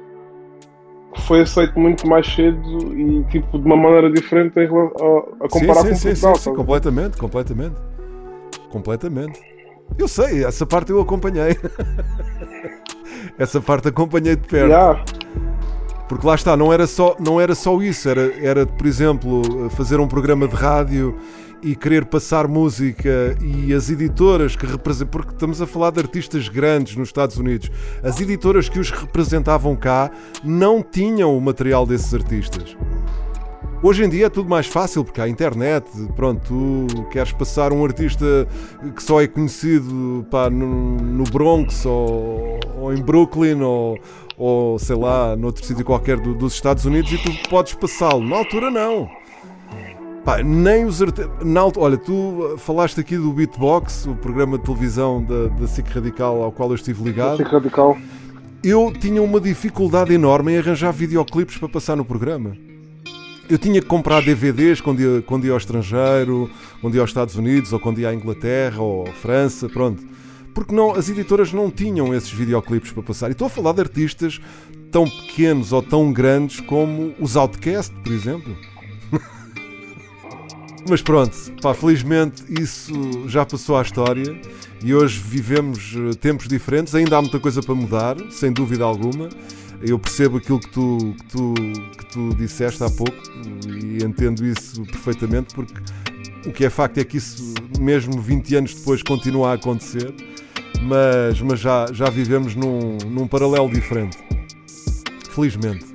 [1.27, 2.61] foi aceito muito mais cedo
[2.97, 6.35] e tipo de uma maneira diferente a, comparar sim, com sim, Portugal.
[6.37, 7.75] Sim, sim, completamente, completamente.
[8.73, 9.39] Completamente.
[9.99, 11.59] Eu sei, essa parte eu acompanhei.
[13.39, 14.69] essa parte acompanhei de perto.
[14.69, 15.05] Yeah.
[16.09, 20.01] Porque lá está, não era só, não era só isso, era, era, por exemplo, fazer
[20.01, 21.19] um programa de rádio
[21.63, 26.49] e querer passar música e as editoras que representam, porque estamos a falar de artistas
[26.49, 27.71] grandes nos Estados Unidos,
[28.03, 30.11] as editoras que os representavam cá
[30.43, 32.77] não tinham o material desses artistas.
[33.83, 37.85] Hoje em dia é tudo mais fácil porque há internet, pronto, tu queres passar um
[37.85, 38.47] artista
[38.95, 43.99] que só é conhecido pá, no, no Bronx ou, ou, em Brooklyn ou,
[44.38, 48.23] ou sei lá, noutro sítio qualquer do, dos Estados Unidos e tu podes passá-lo.
[48.23, 49.11] Na altura não.
[50.25, 51.29] Pá, nem os artistas.
[51.77, 56.53] Olha, tu falaste aqui do Beatbox, o programa de televisão da, da SIC Radical ao
[56.53, 57.38] qual eu estive ligado.
[57.38, 57.99] SIC Radical.
[58.62, 62.57] Eu tinha uma dificuldade enorme em arranjar videoclipes para passar no programa.
[63.53, 67.37] Eu tinha que comprar DVDs quando ia, quando ia ao estrangeiro, quando ia aos Estados
[67.37, 70.03] Unidos, ou quando ia à Inglaterra, ou à França, pronto.
[70.55, 73.29] Porque não, as editoras não tinham esses videoclipes para passar.
[73.29, 74.41] E estou a falar de artistas
[74.91, 78.57] tão pequenos ou tão grandes como os Outcast, por exemplo.
[80.88, 84.35] Mas pronto, pá, felizmente isso já passou à história
[84.83, 86.95] e hoje vivemos eh, tempos diferentes.
[86.95, 89.29] Ainda há muita coisa para mudar, sem dúvida alguma.
[89.83, 91.55] Eu percebo aquilo que tu, que tu,
[91.99, 93.16] que tu disseste há pouco
[93.66, 95.75] e entendo isso perfeitamente, porque
[96.47, 100.14] o que é facto é que isso, mesmo 20 anos depois, continua a acontecer,
[100.83, 104.18] mas, mas já, já vivemos num, num paralelo diferente.
[105.31, 105.87] Felizmente.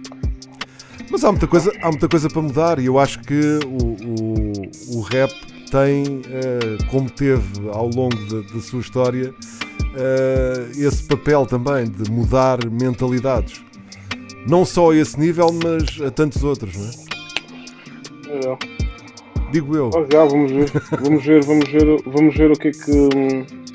[1.09, 4.97] Mas há muita coisa, há muita coisa para mudar e eu acho que o, o,
[4.97, 5.31] o rap
[5.71, 12.59] tem, uh, como teve ao longo da sua história, uh, esse papel também de mudar
[12.69, 13.61] mentalidades.
[14.45, 18.53] Não só a esse nível, mas a tantos outros, não é?
[18.53, 18.57] é.
[19.51, 19.89] Digo eu.
[19.95, 20.71] Ah, já, vamos ver,
[21.01, 23.67] vamos ver, vamos ver, vamos ver o que é que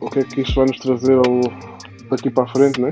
[0.00, 1.40] o que é que isto vai nos trazer ao,
[2.10, 2.90] daqui para a frente, não é?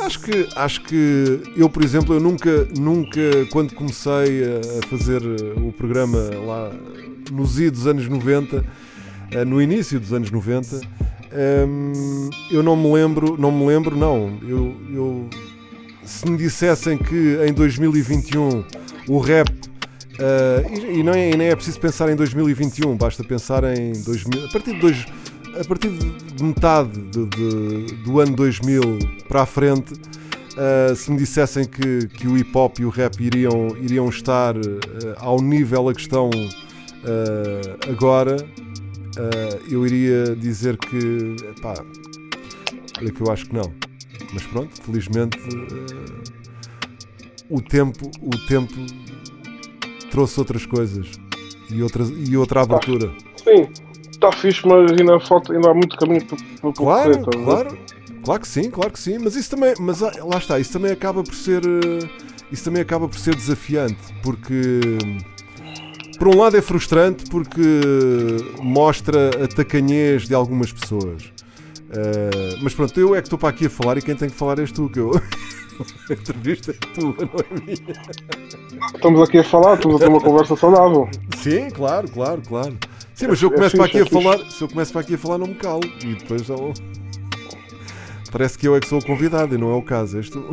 [0.00, 5.20] Acho que, acho que eu, por exemplo, eu nunca, nunca, quando comecei a fazer
[5.56, 6.72] o programa lá
[7.32, 8.64] nos idos anos 90,
[9.32, 10.80] eh, no início dos anos 90,
[11.32, 14.38] ehm, eu não me lembro, não me lembro, não.
[14.42, 15.28] Eu, eu,
[16.08, 18.64] se me dissessem que em 2021
[19.08, 19.48] o rap
[20.18, 24.46] Uh, e, e, não é, nem é preciso pensar em 2021, basta pensar em 2000,
[24.46, 25.06] a partir de dois,
[25.56, 28.82] a partir de metade de, de, do ano 2000
[29.28, 33.14] para a frente, uh, se me dissessem que, que o hip hop e o rap
[33.20, 34.60] iriam, iriam estar uh,
[35.18, 36.30] ao nível a que estão
[37.88, 38.36] agora,
[39.70, 41.74] eu iria dizer que, pá,
[42.98, 43.87] olha que eu acho que não.
[44.32, 45.38] Mas pronto, felizmente
[47.50, 48.74] o tempo, o tempo
[50.10, 51.10] trouxe outras coisas
[51.70, 53.12] e, outras, e outra abertura.
[53.36, 53.68] Sim,
[54.10, 57.78] está fixe, mas ainda, falta, ainda há muito caminho para, Claro, correr, tá claro.
[58.24, 60.92] Claro que sim, claro que sim, mas isso também, mas ah, lá está, isso também
[60.92, 62.08] acaba por ser eh,
[62.50, 64.80] isso também acaba por ser desafiante, porque
[66.18, 67.60] por um lado é frustrante porque
[68.60, 71.32] mostra a tacanhez de algumas pessoas.
[71.88, 74.34] Uh, mas pronto, eu é que estou para aqui a falar e quem tem que
[74.34, 75.12] falar és tu, que eu
[76.10, 77.76] a entrevista é tua, não é minha.
[78.94, 81.08] Estamos aqui a falar, estamos a ter uma conversa saudável.
[81.38, 82.76] Sim, claro, claro, claro.
[83.14, 84.92] Sim, mas se eu é começo é para aqui fixe, a falar, se eu começo
[84.92, 85.80] para aqui a falar, não me calo.
[86.04, 86.54] E depois já.
[88.30, 90.44] Parece que eu é que sou o convidado e não é o caso, és tu.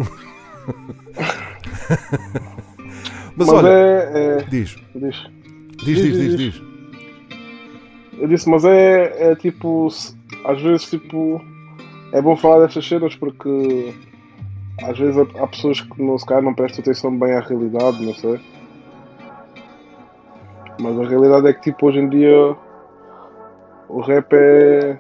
[3.36, 4.44] mas, mas, olha, é, é...
[4.50, 4.76] Diz.
[4.96, 5.16] Diz.
[5.84, 6.62] Diz, diz, diz, diz.
[8.18, 9.90] Eu disse, mas é, é tipo.
[10.46, 11.42] Às vezes, tipo.
[12.12, 13.94] É bom falar destas cenas porque.
[14.84, 18.14] Às vezes há pessoas que não, se calhar não prestam atenção bem à realidade, não
[18.14, 18.40] sei.
[20.80, 22.56] Mas a realidade é que tipo hoje em dia
[23.88, 25.00] o rap é.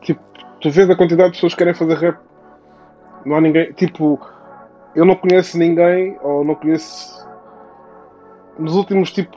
[0.00, 0.20] Tipo,
[0.60, 2.18] tu vês a quantidade de pessoas que querem fazer rap.
[3.24, 3.72] Não há ninguém.
[3.72, 4.20] Tipo,
[4.94, 7.26] eu não conheço ninguém, ou não conheço.
[8.58, 9.36] Nos últimos tipo.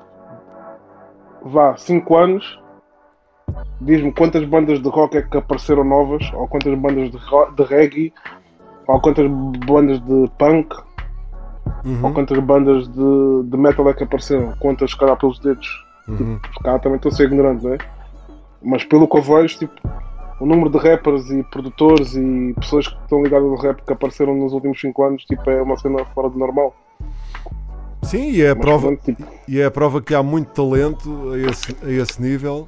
[1.44, 2.62] Vá, 5 anos.
[3.82, 7.18] Diz-me quantas bandas de rock é que apareceram novas, ou quantas bandas de,
[7.56, 8.14] de reggae,
[8.88, 9.28] ou quantas
[9.66, 10.76] bandas de punk,
[11.86, 12.00] Uhum.
[12.04, 15.68] ou quantas bandas de, de metal é que apareceram, quantas, calhar, pelos dedos.
[16.08, 16.40] Uhum.
[16.40, 17.78] Tipo, também estou a ser ignorante, não é?
[18.62, 19.74] Mas pelo que eu vejo, tipo,
[20.40, 24.36] o número de rappers e produtores e pessoas que estão ligadas ao rap que apareceram
[24.36, 26.76] nos últimos 5 anos, tipo, é uma cena fora de normal.
[28.04, 31.32] Sim, e é a Mas prova, tipo, e é a prova que há muito talento
[31.32, 32.68] a esse, a esse nível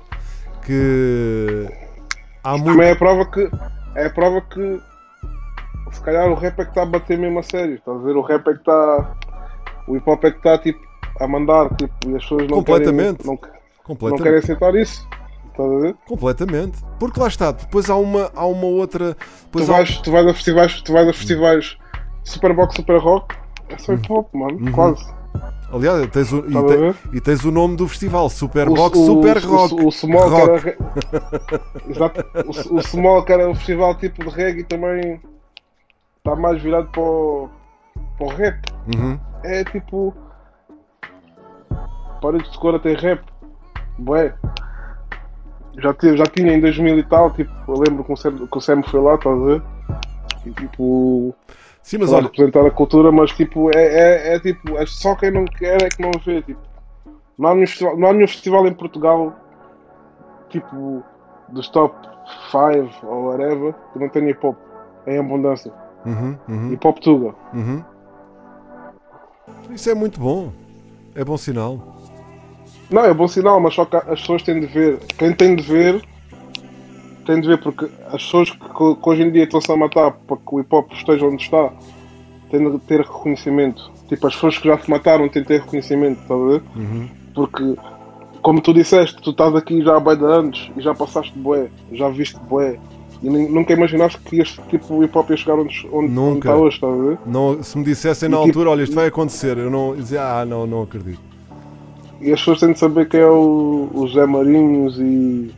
[0.65, 1.67] que
[2.43, 2.65] há muito.
[2.71, 3.49] Também é a prova que.
[3.95, 4.81] É a prova que.
[5.91, 7.75] Se calhar o rap é que está a bater mesmo a sério.
[7.75, 8.15] Estás a ver?
[8.15, 9.15] O rap é que está.
[9.87, 10.79] O hip hop é que está tipo
[11.19, 13.17] a mandar tipo, e as pessoas não Completamente.
[13.23, 13.25] querem.
[13.27, 13.49] Não, não
[13.83, 14.23] completamente.
[14.23, 15.07] querem aceitar isso.
[15.51, 15.95] Estás a ver?
[16.07, 16.77] Completamente.
[16.97, 19.13] Porque lá está, depois há uma, há uma outra.
[19.15, 21.77] Tu Depois há- vais, tu vais a festivais, tu vais a festivais
[22.23, 23.35] Superbox, Super Rock,
[23.69, 24.71] é só hip hop, mano, Uhum.
[24.71, 25.05] quase.
[25.73, 26.51] Aliás, tens o, e,
[26.93, 29.73] te- e tens o nome do festival, O- Superbox o- Super Rock.
[29.75, 30.67] O, o Small, Rock.
[30.67, 30.77] era.
[31.89, 32.25] Exato.
[32.45, 35.21] O, o Small, que era um festival tipo de reggae, também
[36.17, 37.49] está mais virado para o,
[38.17, 38.59] para o rap.
[38.95, 39.17] Uhum.
[39.45, 40.13] É tipo.
[42.21, 43.21] Paredes de Cora tem rap.
[43.97, 44.33] Bué.
[45.77, 48.57] Já, tive, já tinha em 2000 e tal, tipo, eu lembro que o Sam, que
[48.57, 49.61] o Sam foi lá, estás a ver?
[50.45, 51.33] E tipo.
[51.83, 55.31] Sim, mas olha, representar a cultura, mas tipo, é, é, é tipo, é só quem
[55.31, 56.59] não quer é que não vê, tipo.
[57.37, 59.35] Não há nenhum festival, não há nenhum festival em Portugal,
[60.49, 61.03] tipo,
[61.49, 61.95] dos top
[62.51, 64.57] 5 ou whatever, que não tenha hip hop
[65.07, 65.73] em abundância.
[66.05, 67.35] Uhum, uhum, Hip hop Tuga.
[67.53, 67.83] uhum.
[69.69, 70.51] isso é muito bom.
[71.13, 71.79] É bom sinal.
[72.89, 74.99] Não, é bom sinal, mas só que as pessoas têm de ver.
[75.17, 76.01] Quem tem de ver,
[77.25, 80.37] tem de ver, porque as pessoas que, que hoje em dia estão-se a matar para
[80.37, 81.71] que o hip hop esteja onde está,
[82.49, 83.91] têm de ter reconhecimento.
[84.07, 86.61] Tipo, as pessoas que já se mataram têm de ter reconhecimento, estás a ver?
[86.75, 87.07] Uhum.
[87.33, 87.75] Porque,
[88.41, 91.69] como tu disseste, tu estás aqui já há bem de anos e já passaste bué,
[91.91, 92.77] já viste bué.
[93.23, 96.75] E nunca imaginaste que este tipo de hip hop ia chegar onde, onde, está hoje,
[96.75, 97.17] estás a ver?
[97.25, 100.23] Não, se me dissessem na E tipo- altura, olha, isto vai acontecer, eu não dizia,
[100.23, 101.21] ah, não, não acredito.
[102.19, 105.51] E as pessoas têm de saber quem é o, os Zé Marinhos e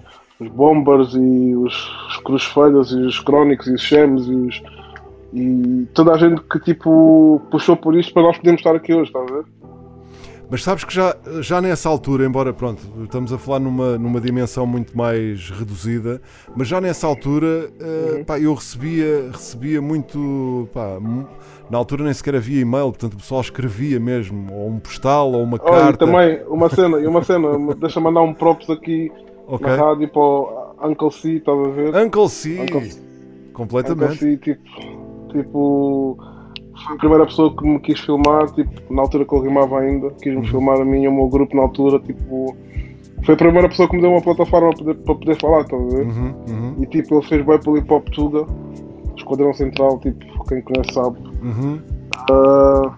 [0.43, 1.73] os Bombers e os,
[2.09, 4.63] os Cruzfeiras e os Crónicos e os Shems e, os,
[5.33, 9.07] e toda a gente que tipo puxou por isto para nós podermos estar aqui hoje,
[9.07, 9.45] estás a ver?
[10.49, 14.67] Mas sabes que já, já nessa altura, embora pronto, estamos a falar numa, numa dimensão
[14.67, 16.21] muito mais reduzida,
[16.55, 18.23] mas já nessa altura eh, Uhum.
[18.23, 20.69] pá, eu recebia, recebia muito.
[20.71, 20.99] pá,
[21.71, 25.41] na altura nem sequer havia e-mail, portanto o pessoal escrevia mesmo, ou um postal, ou
[25.41, 26.05] uma e carta.
[26.05, 27.47] também uma cena, e uma cena,
[27.79, 29.11] deixa mandar um props aqui
[29.47, 29.67] Ok.
[29.67, 31.95] na rádio para o Uncle C, estás a ver?
[31.95, 32.99] Uncle C, Uncle C.
[32.99, 34.17] Uncle completamente.
[34.19, 34.61] C, tipo,
[35.31, 36.17] tipo,
[36.85, 40.09] foi a primeira pessoa que me quis filmar, tipo, na altura que eu rimava ainda,
[40.11, 40.43] quis-me Uhum.
[40.45, 42.55] filmar a mim e o meu grupo na altura, tipo,
[43.23, 45.81] foi a primeira pessoa que me deu uma plataforma para poder, para poder falar, estás
[45.81, 46.05] a ver?
[46.07, 48.45] Uhum, uhum, E tipo, ele fez bem pelo hip hop Tuga,
[49.15, 51.17] Esquadrão Central, tipo, quem conhece sabe.
[51.41, 51.79] uhum.
[52.29, 52.91] Uh,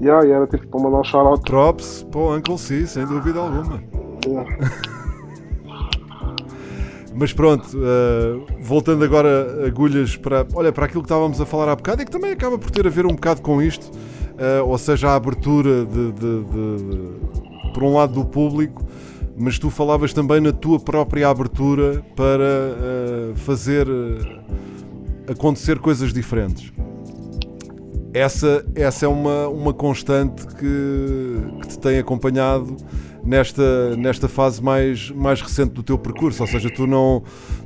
[0.00, 1.42] yeah, e era tipo para mandar um shout-out.
[1.42, 3.82] Props para o Uncle C, sem dúvida alguma.
[4.26, 4.46] Yeah.
[7.16, 11.76] Mas pronto, eh, voltando agora agulhas para, olha, para aquilo que estávamos a falar há
[11.76, 13.88] bocado e que também acaba por ter a ver um bocado com isto,
[14.36, 18.84] eh, ou seja, a abertura de, de- de- por um lado do público,
[19.38, 23.86] mas tu falavas também na tua própria abertura para eh, fazer
[25.30, 26.72] acontecer coisas diferentes.
[28.12, 32.76] Essa, essa é uma, uma constante que, que te tem acompanhado
[33.24, 37.22] nesta, nesta fase mais, mais recente do teu percurso, ou seja, tu não,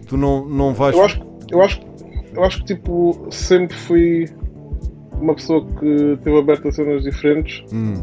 [0.07, 0.95] tu não, não vais.
[0.97, 1.81] Eu acho, eu acho,
[2.35, 4.27] eu acho que tipo, sempre fui
[5.21, 7.95] uma pessoa que teve aberta a cenas diferentes, Hum,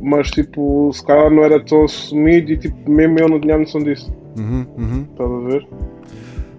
[0.00, 3.82] mas tipo, se calhar não era tão assumido e tipo, mesmo eu não tinha noção
[3.82, 5.06] disso, uhum, uhum.
[5.10, 5.68] estás a ver?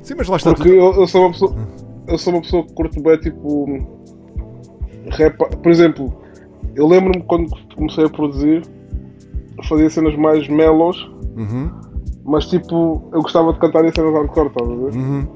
[0.02, 0.82] Sim, mas lá está Porque tudo.
[0.82, 1.56] eu, eu sou uma pessoa,
[2.08, 3.88] eu sou uma pessoa que curto bem tipo
[5.12, 6.14] rap, por exemplo,
[6.76, 8.64] eu lembro-me quando comecei a produzir,
[9.68, 10.98] fazia cenas mais mellows,
[11.38, 11.70] Uhum,
[12.24, 14.96] mas tipo, eu gostava de cantar em cenas hardcore, estás a ver?
[14.96, 15.28] uhum,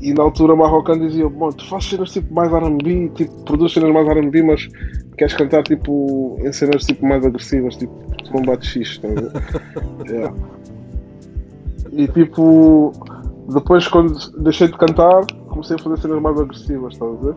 [0.00, 3.92] E na altura Marrocan dizia, bom, tu fazes cenas tipo mais R&B, tipo, produz cenas
[3.92, 4.68] mais R&B, mas
[5.16, 7.92] queres cantar tipo em cenas tipo mais agressivas, tipo,
[8.30, 9.32] combate X, estás a ver?
[10.08, 10.34] Yeah.
[11.92, 12.92] E tipo,
[13.52, 17.34] depois quando deixei de cantar, comecei a fazer cenas mais agressivas, estás a ver?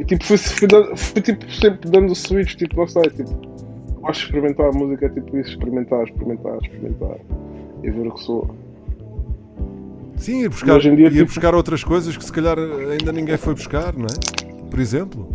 [0.00, 3.30] E tipo, fui, fui, dando- fui, tipo, sempre dando switch, tipo, não sei, tipo,
[4.00, 7.16] gosto de experimentar, a música é tipo isso, experimentar, experimentar, experimentar
[7.82, 8.48] e ver o que sou.
[10.16, 13.12] Sim, ir buscar, hoje em dia, ir tipo- buscar outras coisas que se calhar ainda
[13.12, 14.68] ninguém foi buscar, não é?
[14.70, 15.28] Por exemplo.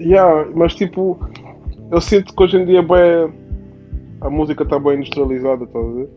[0.00, 1.18] Yeah, mas tipo,
[1.90, 3.32] eu sinto que hoje em dia bem,
[4.20, 6.08] a música está bem industrializada, estás a ver?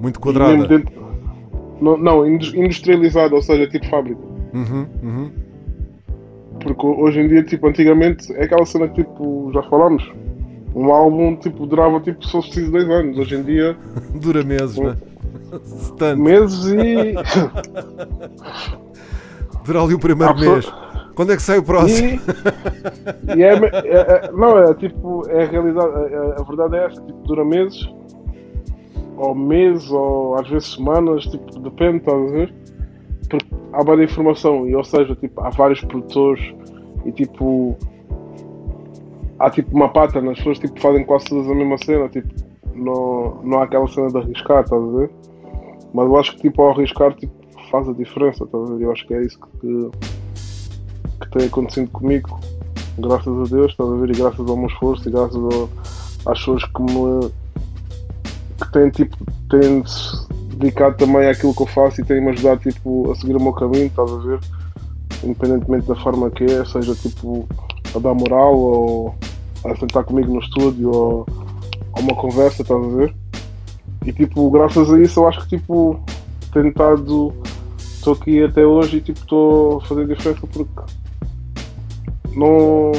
[0.00, 0.66] Muito quadrada.
[0.66, 1.02] dentro-
[1.80, 4.20] não, não, indus- industrializada, ou seja, tipo fábrica.
[4.54, 5.30] Uhum, uhum.
[6.62, 10.10] Porque hoje em dia, tipo, antigamente é aquela cena que tipo, já falámos.
[10.74, 13.18] Um álbum tipo, durava tipo só preciso dois anos.
[13.18, 13.76] Hoje em dia,
[14.20, 14.96] Dura meses, não é?
[15.98, 16.20] Tanto.
[16.22, 17.14] meses e.
[19.64, 20.72] Dura ali o primeiro pessoa- mês.
[21.14, 22.08] Quando é que sai o próximo?
[22.08, 25.28] E, e é, é- é- Não, é tipo.
[25.28, 25.92] É a realidade.
[25.94, 27.00] é- é- a verdade é essa.
[27.02, 27.86] Tipo, dura meses.
[29.18, 31.24] Ou meses, ou às vezes semanas.
[31.24, 32.54] Tipo, depende, estás a ver?
[33.38, 34.68] Porque há várias informação.
[34.68, 36.54] E ou seja, tipo, há vários produtores.
[37.04, 37.76] E tipo.
[39.38, 42.08] Há tipo uma pata, as pessoas tipo, fazem quase todas a mesma cena.
[42.08, 42.28] Tipo,
[42.74, 45.10] não, não há aquela cena de arriscar, estás a ver?
[45.92, 47.32] Mas eu acho que tipo, ao arriscar tipo,
[47.70, 48.84] faz a diferença, estás a ver?
[48.84, 49.90] Eu acho que é isso que,
[51.20, 52.38] que tem acontecido comigo,
[52.98, 54.10] graças a Deus, estás a ver?
[54.10, 55.42] E graças ao meu esforço e graças
[56.26, 57.30] às pessoas que me
[58.60, 59.16] que têm tipo
[59.50, 59.82] têm
[60.62, 63.86] dedicado também àquilo que eu faço e têm-me ajudado tipo, a seguir o meu caminho,
[63.86, 64.40] estás a ver?
[65.24, 67.48] Independentemente da forma que é, seja tipo
[67.94, 69.14] a dar moral ou
[69.64, 71.26] a sentar comigo no estúdio ou,
[71.92, 73.14] ou uma conversa, estás a ver?
[74.06, 76.00] E tipo, graças a isso eu acho que tipo
[76.52, 77.32] tenho estado
[77.78, 80.82] estou aqui até hoje e tipo estou a fazer diferença porque
[82.34, 82.92] não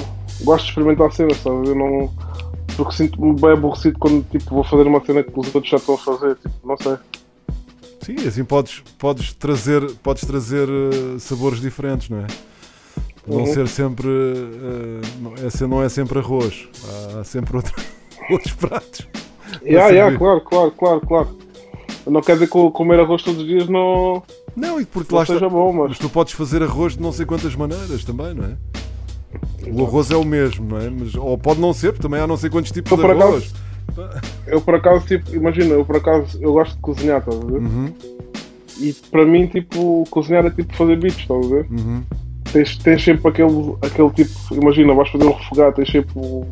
[0.44, 1.70] gosto de experimentar cenas, sabes?
[1.70, 2.10] Eu não.
[2.76, 5.96] Porque sinto-me bem aborrecido quando tipo, vou fazer uma cena que os outros já estão
[5.96, 6.98] a fazer, tipo, não sei.
[8.06, 12.28] Sim, assim podes, podes trazer, podes trazer eh, sabores diferentes, não é?
[13.26, 13.46] Não Uhum.
[13.46, 14.08] ser sempre.
[15.22, 16.68] não, é, se- não é sempre arroz.
[17.20, 17.74] Há sempre outro-
[18.30, 19.08] outros pratos.
[19.64, 21.38] Yeah, yeah, claro, claro, claro, claro.
[22.08, 24.24] Não quer dizer que comer arroz todos os dias não,
[24.56, 25.48] Não, e porque não lá está.
[25.48, 26.00] bom, Mas mas.
[26.00, 28.58] tu podes fazer arroz de não sei quantas maneiras também, não é?
[29.72, 30.90] O arroz é o mesmo, não é?
[30.90, 33.12] Mas, ou pode não ser, porque também há não sei quantos tipos Eu, de por
[33.12, 33.54] acaso- arroz.
[34.48, 37.58] Eu por acaso, tipo, imagina, eu por acaso eu gosto de cozinhar, estás a ver?
[37.60, 37.94] Uhum,
[38.80, 41.68] E para mim, tipo, cozinhar é tipo fazer bichos, estás a ver?
[41.72, 42.04] uhum.
[42.52, 46.46] Tens, tens sempre aquele, aquele tipo, imagina, vais fazer um refogado, tens sempre o,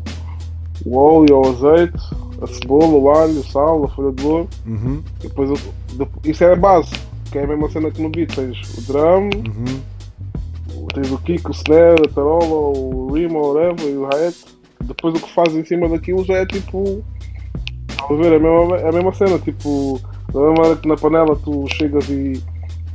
[0.84, 1.96] o óleo, o azeite,
[2.40, 4.48] a cebola, o alho, o sal, a folha de louro.
[4.66, 5.54] Uhum, E depois o-
[5.94, 6.90] de- isso é a base,
[7.30, 8.34] que é a mesma cena que no beat.
[8.34, 10.86] Tens o drum, uhum.
[10.94, 12.46] tens o kick, o snare, a tarola,
[12.78, 14.34] o rim, o whatever e o hi-hat.
[14.82, 17.04] Depois o que fazes em cima daquilo já é tipo.
[18.12, 18.32] Estás a ver?
[18.32, 20.00] É a mesma, é a mesma cena, tipo.
[20.32, 22.42] Da mesma maneira que na panela tu chegas e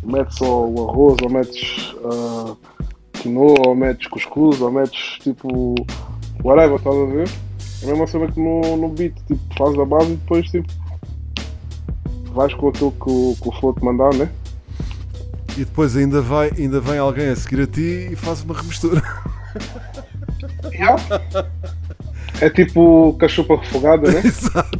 [0.03, 2.55] metes o arroz, ou metes ah,
[3.13, 5.75] quinoa, ou metes cuscuz, ou metes tipo.
[6.43, 7.29] whatever, estás a ver?
[7.83, 10.71] É a mesma cena que no, no beat, tipo, fazes a base e depois tipo.
[12.33, 14.29] vais com aquilo que o, que o flow te mandar, né?
[15.55, 19.01] E depois ainda, vai, ainda vem alguém a seguir a ti e faz uma remistura.
[22.39, 24.21] É tipo cachupa refogada, né?
[24.25, 24.79] Exato.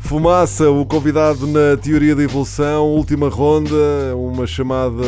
[0.00, 3.76] Fumaça, o convidado na teoria da evolução, última ronda,
[4.16, 5.04] uma chamada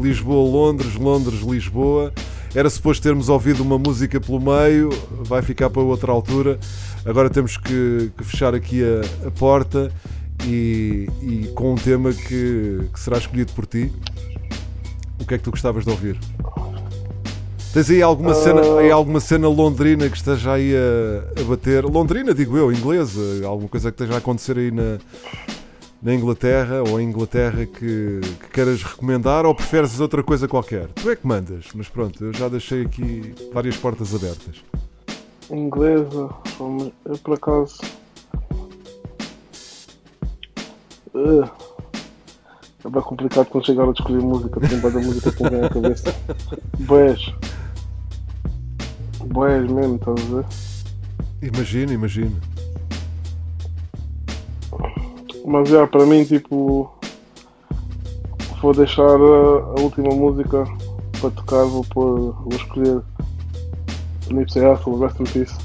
[0.00, 2.12] Lisboa-Londres, Londres-Lisboa.
[2.54, 4.88] Era suposto termos ouvido uma música pelo meio,
[5.24, 6.58] vai ficar para outra altura.
[7.04, 9.92] Agora temos que, que fechar aqui a, a porta
[10.46, 13.92] e, e com um tema que, que será escolhido por ti.
[15.20, 16.18] O que é que tu gostavas de ouvir?
[17.72, 21.84] Tens aí alguma, cena, aí alguma cena londrina que esteja aí a, a bater?
[21.84, 24.98] Londrina, digo eu, inglesa, alguma coisa que esteja a acontecer aí na,
[26.02, 30.88] na Inglaterra ou em Inglaterra que, que queiras recomendar ou preferes outra coisa qualquer?
[30.94, 34.56] Tu é que mandas, mas pronto, eu já deixei aqui várias portas abertas.
[35.50, 37.78] Inglesa, eu por acaso.
[41.14, 41.48] Eh,
[42.84, 45.68] É bem complicado quando chegar a descobrir música, tem da música que me vem à
[45.68, 46.14] cabeça.
[46.80, 47.20] Boés.
[49.28, 50.44] Boés mesmo, estás a ver?
[51.42, 52.32] Imagina, imagina.
[55.46, 56.90] Mas já, para mim, tipo.
[58.60, 60.64] Vou deixar a, a última música
[61.20, 63.00] para tocar, vou, pôr, vou escolher
[64.30, 65.56] Nipsey Hussle, Rest in Peace.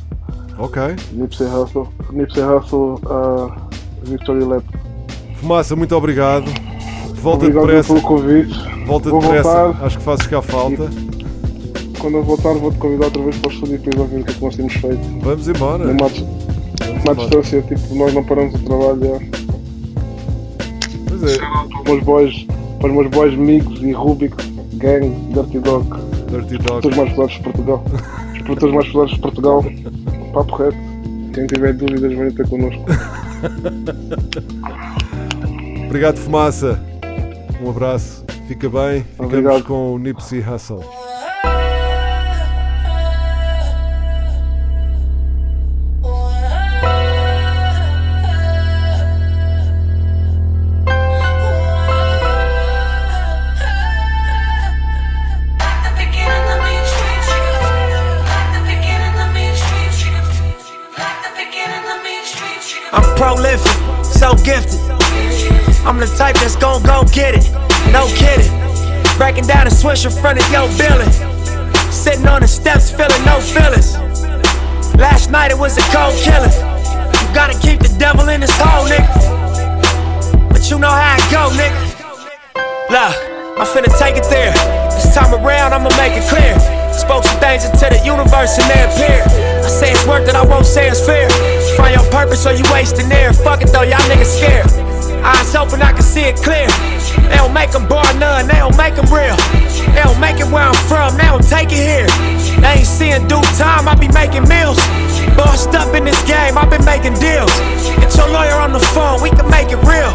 [0.60, 0.82] Ok.
[1.14, 3.52] Nipsey Hussle, Nipsey Hussle, uh,
[4.04, 4.64] Victory Lap.
[5.38, 6.46] Fumaça, muito obrigado.
[7.16, 8.86] Volta Obrigado depressa, pelo convite.
[8.86, 9.64] volta Vou depressa.
[9.64, 9.86] voltar.
[9.86, 10.90] Acho que fazes cá falta.
[12.04, 14.32] Quando eu voltar, vou-te convidar outra vez para o estúdio para ir ouvir o que
[14.32, 15.00] é que nós temos feito.
[15.22, 15.88] Vamos embora.
[15.88, 16.12] À embora.
[17.16, 19.00] distância, tipo, nós não paramos o trabalho.
[19.02, 19.20] já.
[21.08, 22.46] Pois é, Para os meus boys,
[22.82, 24.36] para os meus boys Migos e Rubik,
[24.74, 25.86] Gang, Dirty Dog,
[26.30, 26.82] Dirty os Dog.
[26.82, 27.84] produtores mais pesados de Portugal.
[28.34, 29.64] Os produtores mais pesados de Portugal.
[30.34, 30.78] Papo reto.
[31.34, 32.84] Quem tiver dúvidas, venha ter connosco.
[35.88, 36.78] Obrigado, Fumaça.
[37.64, 38.26] Um abraço.
[38.46, 39.04] Fica bem.
[39.04, 39.64] Ficamos Obrigado.
[39.64, 40.82] com o Nipsey Hussle.
[64.44, 64.80] Gifted.
[65.88, 67.48] I'm the type that's gon' go get it,
[67.92, 68.52] no kidding.
[69.18, 71.12] Breaking down a switch in front of your building.
[71.92, 73.96] Sitting on the steps, feeling no feelings.
[75.00, 76.52] Last night it was a cold killing.
[76.52, 79.08] You gotta keep the devil in his hole, nigga.
[80.52, 81.80] But you know how it go, nigga.
[82.92, 83.16] Look,
[83.58, 84.54] I'm finna take it there.
[84.92, 86.54] This time around, I'ma make it clear.
[86.94, 89.24] Spoke some things into the universe and they appear.
[89.64, 91.28] I say it's worth it, I won't say it's fair.
[91.78, 93.34] Find your purpose or you wasting air.
[93.34, 94.70] Fuck it though, y'all niggas scared.
[95.24, 96.68] Eyes open, I can see it clear.
[97.30, 99.36] They don't make them bar none, they don't make them real.
[99.96, 102.10] They don't make it where I'm from, they don't take it here.
[102.60, 104.78] They ain't seeing due time, I be making meals.
[105.40, 107.54] Bossed up in this game, I've been making deals.
[107.98, 110.12] Get your lawyer on the phone, we can make it real.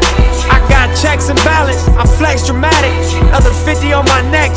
[0.53, 2.93] I got checks and balance, I flex dramatic.
[3.33, 4.53] Another 50 on my neck,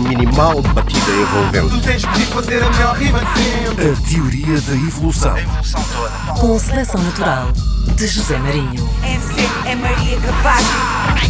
[0.00, 1.70] minimal batida envolvente.
[1.70, 3.90] Tu tens de vir fazer a melhor rima de sempre.
[3.90, 5.36] A teoria da evolução.
[6.38, 7.52] Com seleção natural
[7.96, 8.88] de José Marinho.
[9.02, 11.29] MC é Maria Capaz.